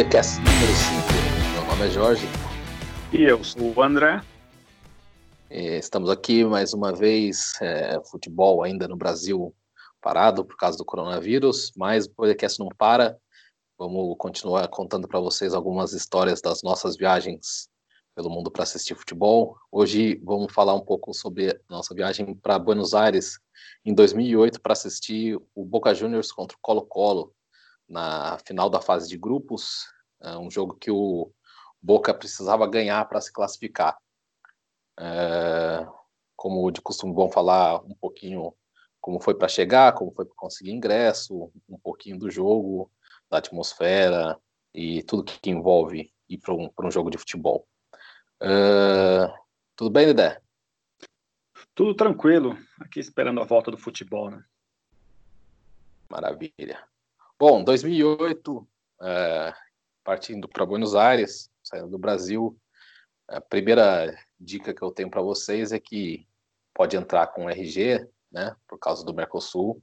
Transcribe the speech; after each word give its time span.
Podcast 0.00 0.38
número 0.38 0.56
5. 0.56 1.52
Meu 1.52 1.66
nome 1.66 1.86
é 1.86 1.90
Jorge. 1.90 2.26
E 3.12 3.22
eu 3.22 3.44
sou 3.44 3.74
o 3.76 3.82
André. 3.82 4.22
Estamos 5.50 6.08
aqui 6.08 6.42
mais 6.42 6.72
uma 6.72 6.90
vez, 6.90 7.52
é, 7.60 8.00
futebol 8.10 8.62
ainda 8.62 8.88
no 8.88 8.96
Brasil 8.96 9.54
parado 10.00 10.42
por 10.42 10.56
causa 10.56 10.78
do 10.78 10.86
coronavírus, 10.86 11.70
mas 11.76 12.06
o 12.06 12.14
podcast 12.14 12.58
não 12.58 12.70
para. 12.78 13.14
Vamos 13.78 14.16
continuar 14.16 14.66
contando 14.68 15.06
para 15.06 15.20
vocês 15.20 15.52
algumas 15.52 15.92
histórias 15.92 16.40
das 16.40 16.62
nossas 16.62 16.96
viagens 16.96 17.68
pelo 18.16 18.30
mundo 18.30 18.50
para 18.50 18.62
assistir 18.62 18.94
futebol. 18.94 19.54
Hoje 19.70 20.18
vamos 20.24 20.50
falar 20.50 20.74
um 20.74 20.80
pouco 20.80 21.12
sobre 21.12 21.60
nossa 21.68 21.94
viagem 21.94 22.34
para 22.36 22.58
Buenos 22.58 22.94
Aires 22.94 23.38
em 23.84 23.92
2008 23.92 24.62
para 24.62 24.72
assistir 24.72 25.38
o 25.54 25.62
Boca 25.62 25.94
Juniors 25.94 26.32
contra 26.32 26.56
o 26.56 26.60
Colo-Colo 26.62 27.34
na 27.90 28.38
final 28.46 28.70
da 28.70 28.80
fase 28.80 29.08
de 29.08 29.18
grupos, 29.18 29.86
é 30.22 30.38
um 30.38 30.50
jogo 30.50 30.76
que 30.76 30.90
o 30.90 31.32
Boca 31.82 32.14
precisava 32.14 32.66
ganhar 32.68 33.04
para 33.06 33.20
se 33.20 33.32
classificar. 33.32 33.98
É, 34.98 35.86
como 36.36 36.70
de 36.70 36.80
costume, 36.80 37.14
vamos 37.14 37.34
falar 37.34 37.82
um 37.82 37.94
pouquinho 37.94 38.54
como 39.00 39.18
foi 39.18 39.34
para 39.34 39.48
chegar, 39.48 39.94
como 39.94 40.12
foi 40.12 40.24
para 40.24 40.36
conseguir 40.36 40.72
ingresso, 40.72 41.50
um 41.68 41.78
pouquinho 41.78 42.18
do 42.18 42.30
jogo, 42.30 42.90
da 43.30 43.38
atmosfera 43.38 44.38
e 44.74 45.02
tudo 45.02 45.24
que 45.24 45.50
envolve 45.50 46.12
ir 46.28 46.38
para 46.38 46.54
um, 46.54 46.70
um 46.80 46.90
jogo 46.90 47.10
de 47.10 47.18
futebol. 47.18 47.66
É, 48.40 49.32
tudo 49.74 49.90
bem, 49.90 50.06
Dedé? 50.06 50.40
Tudo 51.74 51.94
tranquilo, 51.94 52.56
aqui 52.78 53.00
esperando 53.00 53.40
a 53.40 53.44
volta 53.44 53.70
do 53.70 53.78
futebol, 53.78 54.30
né? 54.30 54.44
Maravilha. 56.10 56.86
Bom, 57.40 57.64
2008, 57.64 58.68
é, 59.00 59.54
partindo 60.04 60.46
para 60.46 60.66
Buenos 60.66 60.94
Aires, 60.94 61.48
saindo 61.64 61.88
do 61.88 61.96
Brasil, 61.96 62.54
a 63.26 63.40
primeira 63.40 64.14
dica 64.38 64.74
que 64.74 64.82
eu 64.82 64.90
tenho 64.90 65.10
para 65.10 65.22
vocês 65.22 65.72
é 65.72 65.80
que 65.80 66.28
pode 66.74 66.98
entrar 66.98 67.28
com 67.28 67.48
RG, 67.48 68.06
né, 68.30 68.54
por 68.68 68.78
causa 68.78 69.02
do 69.06 69.14
Mercosul. 69.14 69.82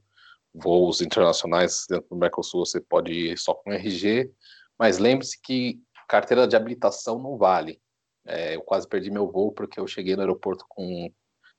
Voos 0.54 1.00
internacionais 1.00 1.84
dentro 1.90 2.08
do 2.10 2.16
Mercosul 2.16 2.64
você 2.64 2.80
pode 2.80 3.10
ir 3.10 3.36
só 3.36 3.52
com 3.54 3.72
RG, 3.72 4.30
mas 4.78 4.98
lembre-se 4.98 5.42
que 5.42 5.82
carteira 6.06 6.46
de 6.46 6.54
habilitação 6.54 7.18
não 7.18 7.36
vale. 7.36 7.82
É, 8.24 8.54
eu 8.54 8.62
quase 8.62 8.86
perdi 8.86 9.10
meu 9.10 9.28
voo 9.28 9.50
porque 9.50 9.80
eu 9.80 9.86
cheguei 9.88 10.14
no 10.14 10.22
aeroporto 10.22 10.64
com 10.68 11.12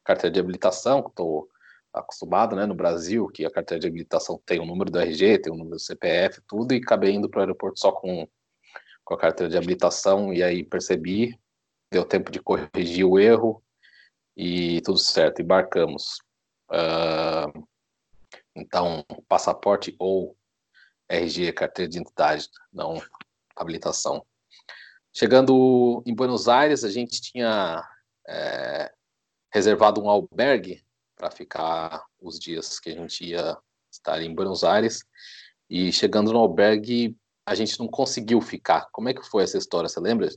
carteira 0.06 0.34
de 0.34 0.40
habilitação, 0.40 1.00
estou 1.06 1.50
acostumado, 1.94 2.56
né, 2.56 2.66
no 2.66 2.76
Brasil, 2.76 3.28
que 3.28 3.46
a 3.46 3.52
carteira 3.52 3.80
de 3.80 3.88
habilitação 3.88 4.42
tem 4.46 4.60
o 4.60 4.66
número 4.66 4.92
do 4.92 5.00
RG, 5.00 5.40
tem 5.40 5.52
o 5.52 5.56
número 5.56 5.76
do 5.76 5.82
CPF, 5.82 6.42
tudo, 6.48 6.74
e 6.74 6.78
acabei 6.78 7.14
indo 7.14 7.30
para 7.30 7.40
o 7.40 7.42
aeroporto 7.42 7.80
só 7.80 7.92
com, 7.92 8.28
com 9.04 9.14
a 9.14 9.18
carteira 9.18 9.50
de 9.50 9.58
habilitação, 9.58 10.34
e 10.34 10.44
aí 10.44 10.64
percebi, 10.64 11.40
deu 11.92 12.06
tempo 12.06 12.32
de 12.32 12.40
corrigir 12.40 13.06
o 13.06 13.20
erro, 13.20 13.64
e 14.38 14.82
tudo 14.82 14.98
certo, 14.98 15.42
embarcamos. 15.42 16.20
Uh, 16.72 17.68
então, 18.56 19.04
passaporte 19.28 19.96
ou 20.00 20.38
RG, 21.10 21.52
carteira 21.54 21.90
de 21.90 21.98
identidade, 21.98 22.48
não 22.72 23.02
habilitação. 23.56 24.26
Chegando 25.14 26.04
em 26.06 26.14
Buenos 26.14 26.48
Aires, 26.48 26.84
a 26.84 26.90
gente 26.90 27.20
tinha 27.20 27.84
é, 28.28 28.94
reservado 29.52 30.02
um 30.02 30.10
albergue 30.10 30.84
para 31.20 31.30
ficar 31.30 32.02
os 32.22 32.40
dias 32.40 32.80
que 32.80 32.90
a 32.90 32.94
gente 32.94 33.26
ia 33.26 33.58
estar 33.92 34.22
em 34.22 34.34
Buenos 34.34 34.64
Aires. 34.64 35.04
E 35.70 35.92
chegando 35.92 36.32
no 36.32 36.40
albergue, 36.40 37.16
a 37.46 37.54
gente 37.54 37.78
não 37.78 37.90
conseguiu 37.90 38.40
ficar. 38.40 38.88
Como 38.94 39.10
é 39.10 39.14
que 39.14 39.28
foi 39.30 39.44
essa 39.44 39.58
história? 39.58 39.90
Você 39.90 40.00
lembra? 40.00 40.30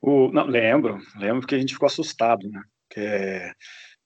O, 0.00 0.30
não, 0.30 0.44
lembro, 0.44 1.00
lembro 1.16 1.46
que 1.46 1.54
a 1.54 1.58
gente 1.58 1.72
ficou 1.72 1.86
assustado, 1.86 2.48
né? 2.50 2.62
Que, 2.90 3.50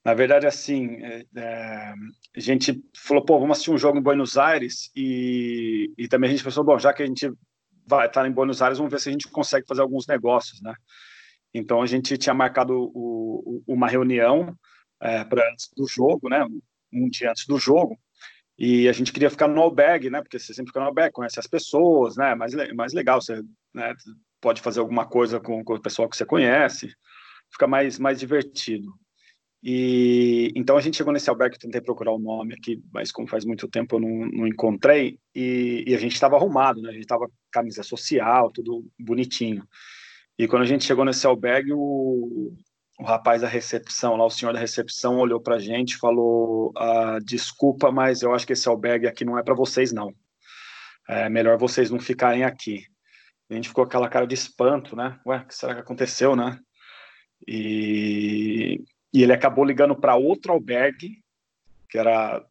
na 0.05 0.13
verdade, 0.13 0.47
assim, 0.47 0.95
é, 1.03 1.25
é, 1.35 1.93
a 2.35 2.39
gente 2.39 2.81
falou, 2.95 3.25
pô, 3.25 3.37
vamos 3.37 3.57
assistir 3.57 3.71
um 3.71 3.77
jogo 3.77 3.99
em 3.99 4.01
Buenos 4.01 4.37
Aires 4.37 4.89
e, 4.95 5.93
e 5.97 6.07
também 6.07 6.29
a 6.29 6.31
gente 6.31 6.43
pensou, 6.45 6.63
bom, 6.63 6.79
já 6.79 6.93
que 6.93 7.03
a 7.03 7.05
gente 7.05 7.29
vai 7.85 8.07
estar 8.07 8.25
em 8.25 8.31
Buenos 8.31 8.61
Aires, 8.61 8.77
vamos 8.77 8.91
ver 8.91 9.01
se 9.01 9.09
a 9.09 9.11
gente 9.11 9.27
consegue 9.27 9.67
fazer 9.67 9.81
alguns 9.81 10.07
negócios, 10.07 10.61
né? 10.61 10.73
Então 11.53 11.81
a 11.81 11.85
gente 11.85 12.17
tinha 12.17 12.33
marcado 12.33 12.73
o, 12.73 13.63
o, 13.67 13.73
uma 13.73 13.87
reunião 13.87 14.57
é, 15.03 15.23
para 15.25 15.51
antes 15.51 15.69
do 15.75 15.85
jogo, 15.85 16.29
né? 16.29 16.45
Um 16.91 17.09
dia 17.09 17.31
antes 17.31 17.45
do 17.45 17.57
jogo. 17.59 17.99
E 18.57 18.87
a 18.87 18.93
gente 18.93 19.11
queria 19.11 19.29
ficar 19.29 19.47
no 19.47 19.61
albergue, 19.61 20.09
né? 20.09 20.21
Porque 20.21 20.39
você 20.39 20.53
sempre 20.53 20.69
fica 20.69 20.79
no 20.79 20.85
albergue, 20.85 21.13
conhece 21.13 21.39
as 21.39 21.47
pessoas, 21.47 22.15
né? 22.15 22.33
Mais, 22.33 22.53
mais 22.73 22.93
legal, 22.93 23.21
você 23.21 23.41
né? 23.73 23.93
pode 24.39 24.61
fazer 24.61 24.79
alguma 24.79 25.05
coisa 25.05 25.39
com, 25.39 25.63
com 25.63 25.73
o 25.73 25.81
pessoal 25.81 26.07
que 26.07 26.15
você 26.15 26.25
conhece, 26.25 26.89
fica 27.51 27.67
mais, 27.67 27.99
mais 27.99 28.19
divertido. 28.19 28.93
E 29.61 30.51
então 30.55 30.77
a 30.77 30.81
gente 30.81 30.97
chegou 30.97 31.13
nesse 31.13 31.29
albergue, 31.29 31.57
tentei 31.57 31.81
procurar 31.81 32.11
o 32.11 32.19
nome 32.19 32.53
aqui, 32.53 32.81
mas 32.93 33.11
como 33.11 33.27
faz 33.27 33.45
muito 33.45 33.67
tempo 33.67 33.95
eu 33.95 33.99
não, 34.01 34.27
não 34.27 34.47
encontrei, 34.47 35.17
e, 35.33 35.83
e 35.87 35.95
a 35.95 35.97
gente 35.97 36.13
estava 36.13 36.35
arrumado, 36.35 36.81
né? 36.81 36.89
A 36.89 36.93
gente 36.93 37.03
estava 37.03 37.29
camisa 37.51 37.83
social, 37.83 38.51
tudo 38.51 38.85
bonitinho. 38.99 39.65
E 40.37 40.47
quando 40.47 40.63
a 40.63 40.65
gente 40.65 40.85
chegou 40.85 41.05
nesse 41.05 41.25
albergue, 41.25 41.73
o, 41.73 42.53
o 42.99 43.03
rapaz 43.03 43.41
da 43.41 43.47
recepção, 43.47 44.15
lá 44.15 44.25
o 44.25 44.29
senhor 44.29 44.53
da 44.53 44.59
recepção 44.59 45.17
olhou 45.17 45.39
para 45.39 45.55
a 45.55 45.59
gente 45.59 45.97
falou: 45.97 46.71
ah, 46.77 47.19
desculpa, 47.23 47.91
mas 47.91 48.21
eu 48.21 48.33
acho 48.33 48.45
que 48.45 48.53
esse 48.53 48.67
albergue 48.67 49.07
aqui 49.07 49.25
não 49.25 49.37
é 49.37 49.43
para 49.43 49.55
vocês 49.55 49.91
não. 49.91 50.13
É 51.07 51.29
melhor 51.29 51.57
vocês 51.57 51.89
não 51.89 51.99
ficarem 51.99 52.43
aqui. 52.43 52.85
a 53.49 53.53
gente 53.55 53.69
ficou 53.69 53.83
com 53.83 53.89
aquela 53.89 54.09
cara 54.09 54.27
de 54.27 54.35
espanto, 54.35 54.95
né? 54.95 55.19
Ué, 55.25 55.37
o 55.37 55.47
que 55.47 55.55
será 55.55 55.73
que 55.75 55.81
aconteceu, 55.81 56.35
né? 56.35 56.59
E, 57.47 58.81
e 59.13 59.23
ele 59.23 59.33
acabou 59.33 59.65
ligando 59.65 59.95
para 59.95 60.15
outro 60.15 60.53
albergue, 60.53 61.21
que 61.89 61.97
era 61.97 62.43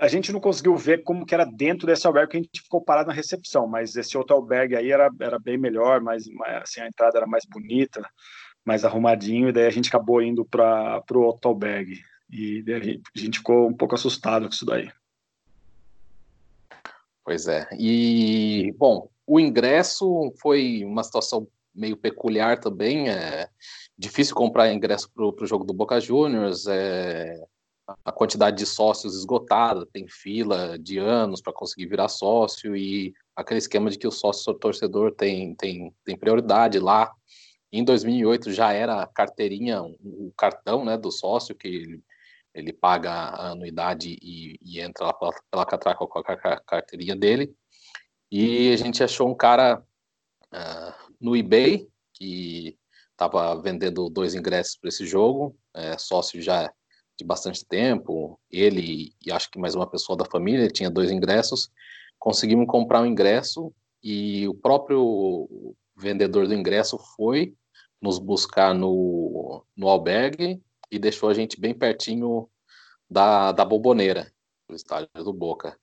a 0.00 0.08
gente 0.08 0.32
não 0.32 0.40
conseguiu 0.40 0.74
ver 0.76 1.02
como 1.02 1.26
que 1.26 1.34
era 1.34 1.44
dentro 1.44 1.86
desse 1.86 2.06
albergue, 2.06 2.30
que 2.30 2.36
a 2.38 2.40
gente 2.40 2.62
ficou 2.62 2.82
parado 2.82 3.08
na 3.08 3.14
recepção, 3.14 3.66
mas 3.66 3.94
esse 3.96 4.16
outro 4.16 4.34
albergue 4.34 4.74
aí 4.74 4.90
era, 4.90 5.10
era 5.20 5.38
bem 5.38 5.58
melhor, 5.58 6.00
mas 6.00 6.24
assim, 6.62 6.80
a 6.80 6.86
entrada 6.86 7.18
era 7.18 7.26
mais 7.26 7.44
bonita, 7.44 8.00
mais 8.64 8.84
arrumadinho, 8.84 9.48
e 9.48 9.52
daí 9.52 9.66
a 9.66 9.70
gente 9.70 9.88
acabou 9.88 10.22
indo 10.22 10.44
para 10.44 11.02
o 11.12 11.20
outro 11.20 11.48
albergue. 11.48 12.00
E 12.30 12.62
gente, 12.66 13.02
a 13.16 13.18
gente 13.18 13.38
ficou 13.38 13.68
um 13.68 13.74
pouco 13.74 13.94
assustado 13.94 14.46
com 14.46 14.54
isso 14.54 14.64
daí. 14.64 14.90
Pois 17.24 17.48
é. 17.48 17.68
E, 17.78 18.72
bom, 18.78 19.08
o 19.26 19.38
ingresso 19.38 20.32
foi 20.40 20.84
uma 20.84 21.02
situação 21.02 21.46
meio 21.74 21.96
peculiar 21.96 22.58
também. 22.58 23.08
É 23.08 23.48
difícil 23.96 24.34
comprar 24.34 24.72
ingresso 24.72 25.10
para 25.12 25.24
o 25.24 25.46
jogo 25.46 25.64
do 25.64 25.72
Boca 25.72 26.00
Juniors. 26.00 26.66
É, 26.66 27.40
a 28.04 28.12
quantidade 28.12 28.56
de 28.56 28.66
sócios 28.66 29.14
esgotada, 29.16 29.86
tem 29.92 30.06
fila 30.08 30.78
de 30.78 30.98
anos 30.98 31.40
para 31.40 31.52
conseguir 31.52 31.86
virar 31.86 32.08
sócio 32.08 32.76
e 32.76 33.12
aquele 33.34 33.58
esquema 33.58 33.90
de 33.90 33.98
que 33.98 34.06
o 34.06 34.12
sócio 34.12 34.54
torcedor 34.54 35.12
tem, 35.12 35.54
tem, 35.54 35.92
tem 36.04 36.16
prioridade 36.16 36.78
lá. 36.78 37.12
Em 37.72 37.84
2008 37.84 38.52
já 38.52 38.72
era 38.72 39.02
a 39.02 39.06
carteirinha, 39.06 39.82
o 39.82 40.32
cartão 40.36 40.84
né, 40.84 40.98
do 40.98 41.10
sócio, 41.10 41.54
que 41.54 41.68
ele, 41.68 42.02
ele 42.52 42.72
paga 42.72 43.10
a 43.10 43.50
anuidade 43.50 44.18
e, 44.20 44.58
e 44.60 44.80
entra 44.80 45.06
lá 45.06 45.12
pela, 45.12 45.32
pela 45.50 45.66
catraca 45.66 46.06
com 46.06 46.18
a 46.18 46.60
carteirinha 46.60 47.14
dele. 47.14 47.54
E 48.30 48.72
a 48.72 48.76
gente 48.76 49.02
achou 49.02 49.28
um 49.28 49.34
cara 49.34 49.82
uh, 50.52 51.12
no 51.20 51.36
eBay 51.36 51.88
que 52.14 52.76
estava 53.12 53.60
vendendo 53.60 54.08
dois 54.08 54.34
ingressos 54.34 54.76
para 54.76 54.88
esse 54.88 55.06
jogo, 55.06 55.56
é, 55.74 55.98
sócio 55.98 56.40
já 56.40 56.72
de 57.18 57.24
bastante 57.24 57.64
tempo. 57.66 58.40
Ele 58.50 59.12
e 59.24 59.30
acho 59.30 59.50
que 59.50 59.58
mais 59.58 59.74
uma 59.74 59.86
pessoa 59.86 60.16
da 60.16 60.24
família 60.24 60.68
tinha 60.68 60.90
dois 60.90 61.10
ingressos. 61.10 61.70
Conseguimos 62.18 62.66
comprar 62.66 63.02
um 63.02 63.06
ingresso 63.06 63.72
e 64.02 64.48
o 64.48 64.54
próprio 64.54 65.76
vendedor 65.96 66.46
do 66.46 66.54
ingresso 66.54 66.98
foi 67.14 67.54
nos 68.00 68.18
buscar 68.18 68.74
no, 68.74 69.64
no 69.76 69.88
albergue 69.88 70.62
e 70.90 70.98
deixou 70.98 71.28
a 71.28 71.34
gente 71.34 71.60
bem 71.60 71.74
pertinho 71.74 72.48
da, 73.08 73.52
da 73.52 73.64
Boboneira, 73.64 74.32
do 74.68 74.74
estádio 74.74 75.08
do 75.14 75.32
Boca. 75.32 75.78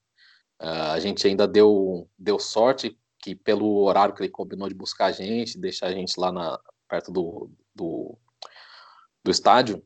Uh, 0.59 0.91
a 0.93 0.99
gente 0.99 1.27
ainda 1.27 1.47
deu, 1.47 2.09
deu 2.17 2.39
sorte 2.39 2.97
que 3.19 3.35
pelo 3.35 3.83
horário 3.83 4.15
que 4.15 4.21
ele 4.21 4.29
combinou 4.29 4.67
de 4.67 4.73
buscar 4.73 5.07
a 5.07 5.11
gente, 5.11 5.57
deixar 5.57 5.87
a 5.87 5.91
gente 5.91 6.19
lá 6.19 6.31
na, 6.31 6.59
perto 6.87 7.11
do, 7.11 7.49
do, 7.75 8.17
do 9.23 9.31
estádio, 9.31 9.83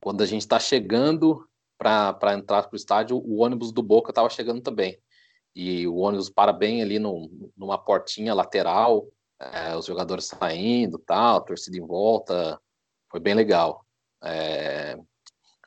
quando 0.00 0.22
a 0.22 0.26
gente 0.26 0.42
está 0.42 0.58
chegando 0.58 1.46
para 1.76 2.34
entrar 2.34 2.62
para 2.62 2.72
o 2.72 2.76
estádio, 2.76 3.16
o 3.16 3.38
ônibus 3.38 3.72
do 3.72 3.82
Boca 3.82 4.10
estava 4.10 4.30
chegando 4.30 4.60
também. 4.60 4.98
E 5.54 5.86
o 5.86 5.96
ônibus 5.96 6.30
para 6.30 6.52
bem 6.52 6.82
ali 6.82 6.98
no, 6.98 7.30
numa 7.56 7.78
portinha 7.78 8.34
lateral, 8.34 9.08
é, 9.40 9.76
os 9.76 9.86
jogadores 9.86 10.26
saindo, 10.26 10.98
tal, 10.98 11.44
torcida 11.44 11.76
em 11.76 11.86
volta, 11.86 12.60
foi 13.10 13.20
bem 13.20 13.34
legal. 13.34 13.84
É, 14.22 14.98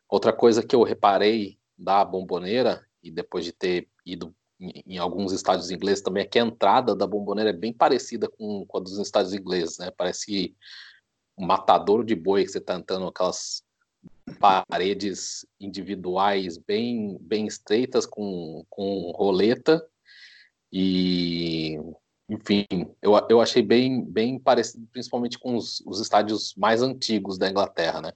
outra 0.10 0.34
coisa 0.34 0.66
que 0.66 0.76
eu 0.76 0.84
reparei 0.84 1.58
da 1.78 2.04
bomboneira, 2.04 2.86
e 3.02 3.10
depois 3.10 3.46
de 3.46 3.52
ter 3.52 3.88
ido 4.06 4.36
em, 4.60 4.98
alguns 5.00 5.32
estádios 5.32 5.72
ingleses 5.72 6.04
também 6.04 6.24
é 6.24 6.28
que 6.28 6.38
a 6.38 6.44
entrada 6.44 6.96
da 6.96 7.08
bomboneira 7.08 7.50
é 7.50 7.54
bem 7.54 7.74
parecida 7.74 8.30
com, 8.30 8.64
com 8.68 8.78
a 8.78 8.82
dos 8.82 8.98
estádios 9.00 9.34
ingleses, 9.34 9.80
né? 9.80 9.90
Parece 9.98 10.56
um 11.36 11.46
matadouro 11.46 12.04
de 12.04 12.16
boi 12.16 12.44
que 12.44 12.52
você 12.52 12.60
está 12.60 12.76
entrando 12.76 13.08
aquelas 13.08 13.64
paredes 14.40 15.46
individuais 15.60 16.58
bem, 16.58 17.18
bem 17.20 17.48
estreitas 17.48 18.06
com, 18.06 18.64
com 18.70 19.12
roleta 19.16 19.84
e 20.72 21.80
enfim, 22.32 22.66
eu, 23.02 23.12
eu 23.30 23.42
achei 23.42 23.62
bem, 23.62 24.06
bem 24.06 24.40
parecido, 24.40 24.88
principalmente 24.90 25.38
com 25.38 25.58
os, 25.58 25.84
os 25.86 26.00
estádios 26.00 26.56
mais 26.56 26.82
antigos 26.82 27.38
da 27.38 27.50
Inglaterra, 27.50 28.02
né? 28.02 28.14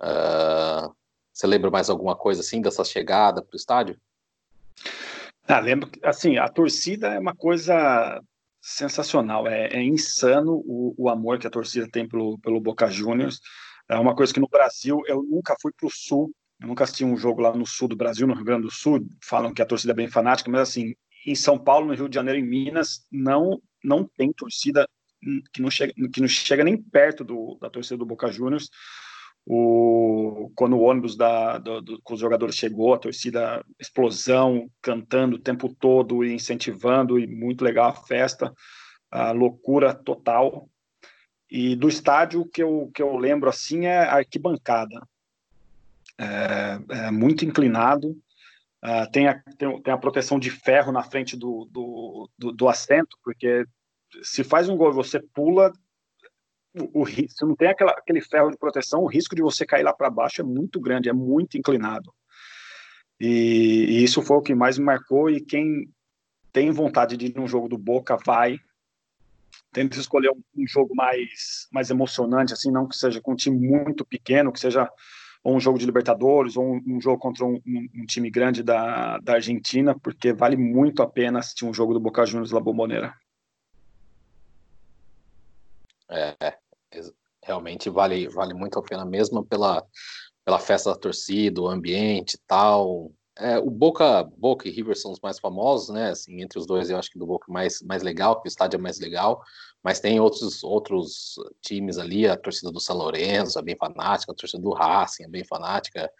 Uh, 0.00 0.94
você 1.32 1.44
lembra 1.44 1.68
mais 1.68 1.90
alguma 1.90 2.14
coisa 2.14 2.42
assim 2.42 2.60
dessa 2.60 2.84
chegada 2.84 3.42
para 3.42 3.52
o 3.52 3.56
estádio? 3.56 4.00
Ah, 5.48 5.58
lembro, 5.58 5.90
assim, 6.04 6.38
a 6.38 6.48
torcida 6.48 7.08
é 7.08 7.18
uma 7.18 7.34
coisa 7.34 8.22
sensacional, 8.62 9.48
é, 9.48 9.66
é 9.66 9.82
insano 9.82 10.62
o, 10.64 10.94
o, 10.96 11.08
amor 11.08 11.40
que 11.40 11.46
a 11.48 11.50
torcida 11.50 11.88
tem 11.90 12.08
pelo, 12.08 12.38
pelo 12.38 12.60
Boca 12.60 12.88
Juniors. 12.88 13.40
É 13.88 13.96
uma 13.96 14.14
coisa 14.14 14.32
que 14.32 14.40
no 14.40 14.48
Brasil 14.48 15.02
eu 15.08 15.24
nunca 15.24 15.56
fui 15.60 15.72
para 15.76 15.88
o 15.88 15.90
Sul, 15.90 16.32
eu 16.62 16.68
nunca 16.68 16.84
assisti 16.84 17.04
um 17.04 17.16
jogo 17.16 17.42
lá 17.42 17.52
no 17.52 17.66
Sul 17.66 17.88
do 17.88 17.96
Brasil, 17.96 18.28
no 18.28 18.34
Rio 18.34 18.44
Grande 18.44 18.62
do 18.62 18.70
Sul. 18.70 19.04
Falam 19.20 19.52
que 19.52 19.60
a 19.60 19.66
torcida 19.66 19.92
é 19.92 19.96
bem 19.96 20.08
fanática, 20.08 20.48
mas 20.48 20.60
assim, 20.60 20.94
em 21.26 21.34
São 21.34 21.58
Paulo, 21.58 21.86
no 21.86 21.94
Rio 21.94 22.08
de 22.08 22.14
Janeiro, 22.14 22.38
em 22.38 22.46
Minas, 22.46 23.06
não 23.10 23.60
não 23.82 24.04
tem 24.04 24.32
torcida 24.32 24.88
que 25.52 25.60
não 25.60 25.70
chega, 25.70 25.92
que 26.12 26.20
não 26.20 26.28
chega 26.28 26.64
nem 26.64 26.76
perto 26.76 27.24
do, 27.24 27.58
da 27.60 27.70
torcida 27.70 27.98
do 27.98 28.06
Boca 28.06 28.30
Juniors. 28.30 28.70
O, 29.46 30.50
quando 30.54 30.76
o 30.76 30.82
ônibus 30.82 31.16
da, 31.16 31.58
do, 31.58 31.80
do, 31.82 32.02
com 32.02 32.14
os 32.14 32.20
jogadores 32.20 32.56
chegou, 32.56 32.94
a 32.94 32.98
torcida 32.98 33.64
explosão, 33.78 34.70
cantando 34.80 35.36
o 35.36 35.40
tempo 35.40 35.74
todo 35.74 36.24
e 36.24 36.32
incentivando, 36.32 37.18
e 37.18 37.26
muito 37.26 37.62
legal 37.62 37.90
a 37.90 37.94
festa, 37.94 38.54
a 39.10 39.32
loucura 39.32 39.92
total. 39.94 40.68
E 41.50 41.76
do 41.76 41.88
estádio 41.88 42.46
que 42.46 42.62
eu, 42.62 42.90
que 42.94 43.02
eu 43.02 43.16
lembro 43.16 43.48
assim 43.50 43.86
é 43.86 43.98
a 43.98 44.16
arquibancada. 44.16 45.06
É, 46.18 46.78
é 47.06 47.10
muito 47.10 47.44
inclinado, 47.44 48.16
uh, 48.84 49.10
tem, 49.10 49.28
a, 49.28 49.40
tem, 49.58 49.82
tem, 49.82 49.92
a 49.92 49.98
proteção 49.98 50.38
de 50.38 50.50
ferro 50.50 50.92
na 50.92 51.02
frente 51.02 51.36
do, 51.36 51.68
do, 51.70 52.30
do, 52.38 52.52
do 52.52 52.68
assento, 52.68 53.16
porque 53.22 53.64
se 54.22 54.44
faz 54.44 54.68
um 54.68 54.76
gol 54.76 54.90
e 54.90 54.94
você 54.94 55.20
pula, 55.20 55.72
o, 56.74 57.02
o, 57.02 57.06
se 57.06 57.42
não 57.42 57.54
tem 57.54 57.68
aquela, 57.68 57.92
aquele 57.92 58.20
ferro 58.20 58.50
de 58.50 58.58
proteção, 58.58 59.02
o 59.02 59.08
risco 59.08 59.34
de 59.34 59.42
você 59.42 59.64
cair 59.64 59.82
lá 59.82 59.92
para 59.92 60.10
baixo 60.10 60.40
é 60.40 60.44
muito 60.44 60.80
grande, 60.80 61.08
é 61.08 61.12
muito 61.12 61.56
inclinado. 61.56 62.12
E, 63.18 63.86
e, 63.88 64.04
isso 64.04 64.22
foi 64.22 64.36
o 64.36 64.42
que 64.42 64.54
mais 64.54 64.78
me 64.78 64.84
marcou. 64.84 65.30
E 65.30 65.40
quem 65.40 65.88
tem 66.52 66.70
vontade 66.70 67.16
de 67.16 67.26
ir 67.26 67.34
num 67.34 67.48
jogo 67.48 67.68
do 67.68 67.78
Boca, 67.78 68.16
vai. 68.16 68.58
Tenta 69.72 69.98
escolher 69.98 70.30
um, 70.30 70.42
um, 70.56 70.66
jogo 70.66 70.94
mais, 70.94 71.68
mais 71.72 71.90
emocionante, 71.90 72.52
assim, 72.52 72.70
não 72.70 72.88
que 72.88 72.96
seja 72.96 73.20
com 73.20 73.32
um 73.32 73.36
time 73.36 73.56
muito 73.56 74.04
pequeno, 74.04 74.52
que 74.52 74.60
seja 74.60 74.88
ou 75.44 75.54
um 75.54 75.60
jogo 75.60 75.78
de 75.78 75.84
Libertadores, 75.84 76.56
ou 76.56 76.64
um, 76.64 76.82
um 76.86 77.00
jogo 77.00 77.18
contra 77.18 77.44
um, 77.44 77.60
um, 77.66 78.06
time 78.06 78.30
grande 78.30 78.62
da, 78.62 79.18
da 79.18 79.34
Argentina, 79.34 79.94
porque 79.98 80.32
vale 80.32 80.56
muito 80.56 81.02
a 81.02 81.06
pena 81.06 81.38
assistir 81.38 81.66
um 81.66 81.74
jogo 81.74 81.92
do 81.92 82.00
Boca 82.00 82.24
Juniors 82.24 82.50
La 82.50 82.60
Bombonera. 82.60 83.14
É, 86.08 86.34
realmente 87.42 87.90
vale, 87.90 88.26
vale 88.28 88.54
muito 88.54 88.78
a 88.78 88.82
pena 88.82 89.04
mesmo 89.04 89.44
pela, 89.44 89.84
pela 90.46 90.58
festa 90.58 90.90
da 90.90 90.98
torcida, 90.98 91.60
o 91.60 91.68
ambiente 91.68 92.34
e 92.34 92.40
tal. 92.46 93.12
É, 93.36 93.58
o 93.58 93.68
Boca, 93.68 94.22
Boca 94.36 94.68
e 94.68 94.70
River 94.70 94.96
são 94.96 95.10
os 95.10 95.20
mais 95.20 95.38
famosos, 95.38 95.88
né? 95.88 96.10
Assim, 96.10 96.40
entre 96.40 96.58
os 96.58 96.66
dois, 96.66 96.88
eu 96.88 96.98
acho 96.98 97.10
que 97.10 97.18
do 97.18 97.26
Boca 97.26 97.50
mais, 97.50 97.82
mais 97.82 98.02
legal, 98.02 98.40
que 98.40 98.46
o 98.46 98.48
estádio 98.48 98.76
é 98.76 98.80
mais 98.80 99.00
legal, 99.00 99.42
mas 99.82 99.98
tem 100.00 100.20
outros, 100.20 100.62
outros 100.62 101.34
times 101.60 101.98
ali, 101.98 102.26
a 102.28 102.36
torcida 102.36 102.70
do 102.70 102.80
São 102.80 102.96
Lourenço 102.96 103.58
é 103.58 103.62
bem 103.62 103.76
fanática, 103.76 104.32
a 104.32 104.34
torcida 104.34 104.62
do 104.62 104.72
Racing 104.72 105.24
é 105.24 105.28
bem 105.28 105.44
fanática. 105.44 106.10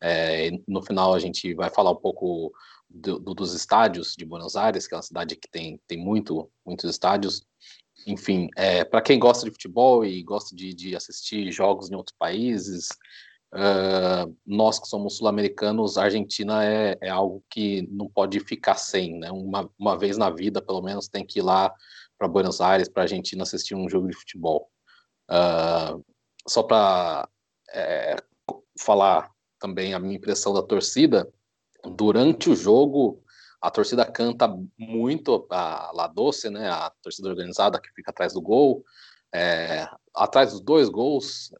É, 0.00 0.50
no 0.66 0.82
final 0.82 1.14
a 1.14 1.18
gente 1.18 1.54
vai 1.54 1.70
falar 1.70 1.90
um 1.90 1.96
pouco 1.96 2.52
do, 2.88 3.18
do, 3.18 3.34
dos 3.34 3.54
estádios 3.54 4.14
de 4.16 4.24
Buenos 4.24 4.56
Aires, 4.56 4.86
que 4.86 4.94
é 4.94 4.96
uma 4.96 5.02
cidade 5.02 5.36
que 5.36 5.48
tem, 5.50 5.78
tem 5.86 5.98
muito, 5.98 6.50
muitos 6.64 6.88
estádios 6.90 7.46
enfim, 8.06 8.48
é, 8.56 8.84
para 8.84 9.00
quem 9.00 9.18
gosta 9.18 9.44
de 9.44 9.52
futebol 9.52 10.04
e 10.04 10.22
gosta 10.22 10.54
de, 10.56 10.74
de 10.74 10.96
assistir 10.96 11.50
jogos 11.52 11.90
em 11.90 11.94
outros 11.94 12.16
países, 12.18 12.88
uh, 13.54 14.36
nós 14.46 14.78
que 14.78 14.86
somos 14.86 15.16
sul-americanos, 15.16 15.96
a 15.96 16.04
Argentina 16.04 16.64
é, 16.64 16.98
é, 17.00 17.08
algo 17.08 17.42
que 17.50 17.82
não 17.90 18.08
pode 18.08 18.40
ficar 18.40 18.76
sem, 18.76 19.18
né? 19.18 19.30
Uma, 19.30 19.68
uma 19.78 19.98
vez 19.98 20.16
na 20.16 20.30
vida, 20.30 20.62
pelo 20.62 20.82
menos, 20.82 21.08
tem 21.08 21.24
que 21.24 21.38
ir 21.38 21.42
lá 21.42 21.72
para 22.18 22.28
Buenos 22.28 22.60
Aires, 22.60 22.88
para 22.88 23.02
a 23.02 23.04
Argentina, 23.04 23.42
assistir 23.42 23.74
um 23.74 23.88
jogo 23.88 24.08
de 24.08 24.16
futebol. 24.16 24.70
Uh, 25.30 26.04
só 26.46 26.62
para 26.62 27.28
é, 27.72 28.16
falar 28.78 29.30
também 29.58 29.94
a 29.94 29.98
minha 29.98 30.16
impressão 30.16 30.52
da 30.52 30.62
torcida, 30.62 31.28
durante 31.96 32.50
o 32.50 32.56
jogo 32.56 33.22
a 33.62 33.70
torcida 33.70 34.04
canta 34.04 34.52
muito 34.76 35.46
a 35.48 35.92
La 35.94 36.08
Doce, 36.08 36.50
né, 36.50 36.68
a 36.68 36.90
torcida 37.00 37.28
organizada 37.28 37.80
que 37.80 37.92
fica 37.92 38.10
atrás 38.10 38.32
do 38.32 38.40
gol. 38.42 38.84
É, 39.32 39.86
atrás 40.14 40.50
dos 40.50 40.60
dois 40.60 40.88
gols, 40.88 41.54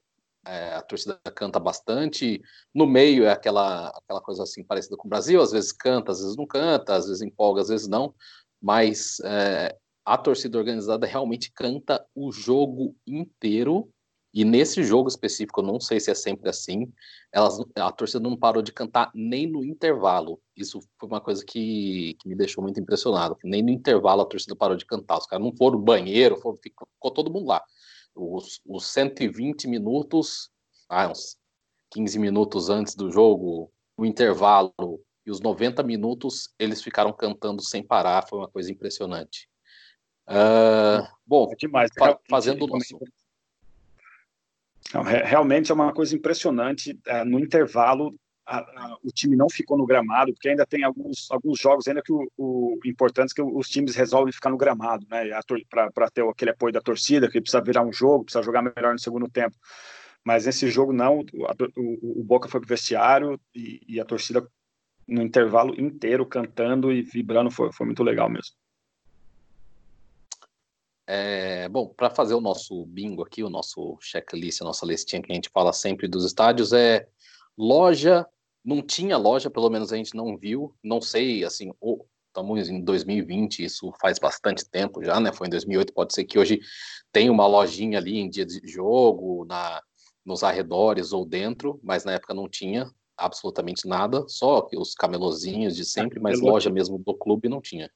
é, 0.46 0.74
a 0.74 0.82
torcida 0.82 1.18
canta 1.34 1.58
bastante. 1.58 2.40
No 2.74 2.86
meio 2.86 3.24
é 3.24 3.32
aquela, 3.32 3.88
aquela 3.88 4.20
coisa 4.20 4.42
assim 4.42 4.64
parecida 4.64 4.96
com 4.96 5.06
o 5.06 5.10
Brasil, 5.10 5.40
às 5.40 5.52
vezes 5.52 5.72
canta, 5.72 6.12
às 6.12 6.20
vezes 6.20 6.36
não 6.36 6.46
canta, 6.46 6.94
às 6.94 7.06
vezes 7.06 7.22
empolga, 7.22 7.60
às 7.60 7.68
vezes 7.68 7.88
não. 7.88 8.14
Mas 8.60 9.20
é, 9.24 9.76
a 10.04 10.18
torcida 10.18 10.58
organizada 10.58 11.06
realmente 11.06 11.52
canta 11.52 12.04
o 12.14 12.32
jogo 12.32 12.96
inteiro 13.06 13.90
e 14.34 14.44
nesse 14.44 14.82
jogo 14.82 15.08
específico, 15.08 15.60
eu 15.60 15.64
não 15.64 15.78
sei 15.78 16.00
se 16.00 16.10
é 16.10 16.14
sempre 16.14 16.48
assim, 16.48 16.90
elas, 17.30 17.58
a 17.76 17.92
torcida 17.92 18.18
não 18.18 18.34
parou 18.34 18.62
de 18.62 18.72
cantar 18.72 19.10
nem 19.14 19.46
no 19.46 19.62
intervalo. 19.62 20.40
Isso 20.56 20.80
foi 20.98 21.08
uma 21.08 21.20
coisa 21.20 21.44
que, 21.44 22.16
que 22.18 22.28
me 22.28 22.34
deixou 22.34 22.62
muito 22.62 22.80
impressionado. 22.80 23.36
Nem 23.44 23.62
no 23.62 23.68
intervalo 23.68 24.22
a 24.22 24.26
torcida 24.26 24.56
parou 24.56 24.76
de 24.76 24.86
cantar. 24.86 25.18
Os 25.18 25.26
caras 25.26 25.44
não 25.44 25.54
foram 25.54 25.78
banheiro, 25.78 26.36
foram, 26.40 26.56
ficou, 26.56 26.88
ficou 26.94 27.10
todo 27.10 27.30
mundo 27.30 27.48
lá. 27.48 27.62
Os, 28.14 28.60
os 28.66 28.86
120 28.86 29.66
minutos, 29.68 30.50
ah, 30.88 31.08
uns 31.08 31.36
15 31.92 32.18
minutos 32.18 32.68
antes 32.68 32.94
do 32.94 33.10
jogo, 33.10 33.70
o 33.96 34.04
intervalo 34.04 34.72
e 35.24 35.30
os 35.30 35.40
90 35.40 35.82
minutos, 35.82 36.52
eles 36.58 36.82
ficaram 36.82 37.12
cantando 37.12 37.62
sem 37.62 37.82
parar. 37.82 38.26
Foi 38.28 38.38
uma 38.38 38.48
coisa 38.48 38.70
impressionante. 38.70 39.48
Uh, 40.28 41.06
bom, 41.26 41.50
é 41.52 41.56
demais, 41.56 41.90
fa 41.98 42.18
fazendo 42.28 42.66
nosso 42.66 42.98
realmente 45.24 45.70
é 45.70 45.74
uma 45.74 45.92
coisa 45.92 46.14
impressionante. 46.14 46.98
É, 47.06 47.24
no 47.24 47.38
intervalo, 47.38 48.14
a, 48.46 48.58
a, 48.58 48.96
o 49.02 49.10
time 49.10 49.36
não 49.36 49.48
ficou 49.48 49.76
no 49.76 49.86
gramado, 49.86 50.32
porque 50.32 50.48
ainda 50.48 50.66
tem 50.66 50.82
alguns, 50.82 51.30
alguns 51.30 51.58
jogos 51.58 51.86
ainda 51.86 52.02
que 52.02 52.12
o, 52.12 52.28
o 52.36 52.78
importante 52.84 53.32
é 53.32 53.34
que 53.34 53.42
os 53.42 53.68
times 53.68 53.94
resolvem 53.94 54.32
ficar 54.32 54.50
no 54.50 54.56
gramado, 54.56 55.06
né? 55.10 55.30
Para 55.68 56.10
ter 56.10 56.24
aquele 56.28 56.50
apoio 56.50 56.72
da 56.72 56.80
torcida, 56.80 57.30
que 57.30 57.40
precisa 57.40 57.62
virar 57.62 57.82
um 57.82 57.92
jogo, 57.92 58.24
precisa 58.24 58.42
jogar 58.42 58.62
melhor 58.62 58.92
no 58.92 58.98
segundo 58.98 59.28
tempo. 59.28 59.56
Mas 60.24 60.46
nesse 60.46 60.68
jogo 60.70 60.92
não, 60.92 61.20
a, 61.20 61.54
o, 61.76 62.20
o, 62.20 62.24
Boca 62.24 62.48
foi 62.48 62.60
pro 62.60 62.68
vestiário 62.68 63.40
e, 63.54 63.80
e, 63.88 64.00
a 64.00 64.04
torcida 64.04 64.46
no 65.06 65.22
intervalo 65.22 65.74
inteiro 65.80 66.24
cantando 66.24 66.92
e 66.92 67.02
vibrando, 67.02 67.50
foi, 67.50 67.72
foi 67.72 67.86
muito 67.86 68.02
legal 68.02 68.28
mesmo. 68.28 68.54
É, 71.06 71.68
bom, 71.68 71.88
para 71.88 72.08
fazer 72.08 72.34
o 72.34 72.40
nosso 72.40 72.86
bingo 72.86 73.22
aqui, 73.22 73.42
o 73.42 73.50
nosso 73.50 73.98
checklist, 74.00 74.62
a 74.62 74.64
nossa 74.64 74.86
listinha 74.86 75.20
que 75.20 75.32
a 75.32 75.34
gente 75.34 75.50
fala 75.50 75.72
sempre 75.72 76.06
dos 76.06 76.24
estádios, 76.24 76.72
é 76.72 77.08
loja, 77.56 78.26
não 78.64 78.82
tinha 78.82 79.16
loja, 79.16 79.50
pelo 79.50 79.70
menos 79.70 79.92
a 79.92 79.96
gente 79.96 80.14
não 80.14 80.36
viu, 80.36 80.74
não 80.82 81.00
sei, 81.00 81.44
assim, 81.44 81.72
estamos 82.28 82.68
em 82.68 82.82
2020, 82.82 83.64
isso 83.64 83.92
faz 84.00 84.18
bastante 84.18 84.68
tempo 84.68 85.04
já, 85.04 85.20
né? 85.20 85.32
Foi 85.32 85.46
em 85.46 85.50
2008, 85.50 85.92
pode 85.92 86.14
ser 86.14 86.24
que 86.24 86.38
hoje 86.38 86.60
tem 87.12 87.28
uma 87.28 87.46
lojinha 87.46 87.98
ali 87.98 88.18
em 88.18 88.30
dia 88.30 88.46
de 88.46 88.60
jogo, 88.66 89.44
na, 89.44 89.82
nos 90.24 90.42
arredores 90.42 91.12
ou 91.12 91.26
dentro, 91.26 91.78
mas 91.82 92.04
na 92.04 92.12
época 92.12 92.34
não 92.34 92.48
tinha 92.48 92.90
absolutamente 93.16 93.86
nada, 93.86 94.24
só 94.28 94.68
os 94.76 94.94
camelozinhos 94.94 95.76
de 95.76 95.84
sempre, 95.84 96.18
mas 96.18 96.40
loja 96.40 96.70
mesmo 96.70 96.98
do 96.98 97.14
clube 97.14 97.48
não 97.48 97.60
tinha. 97.60 97.90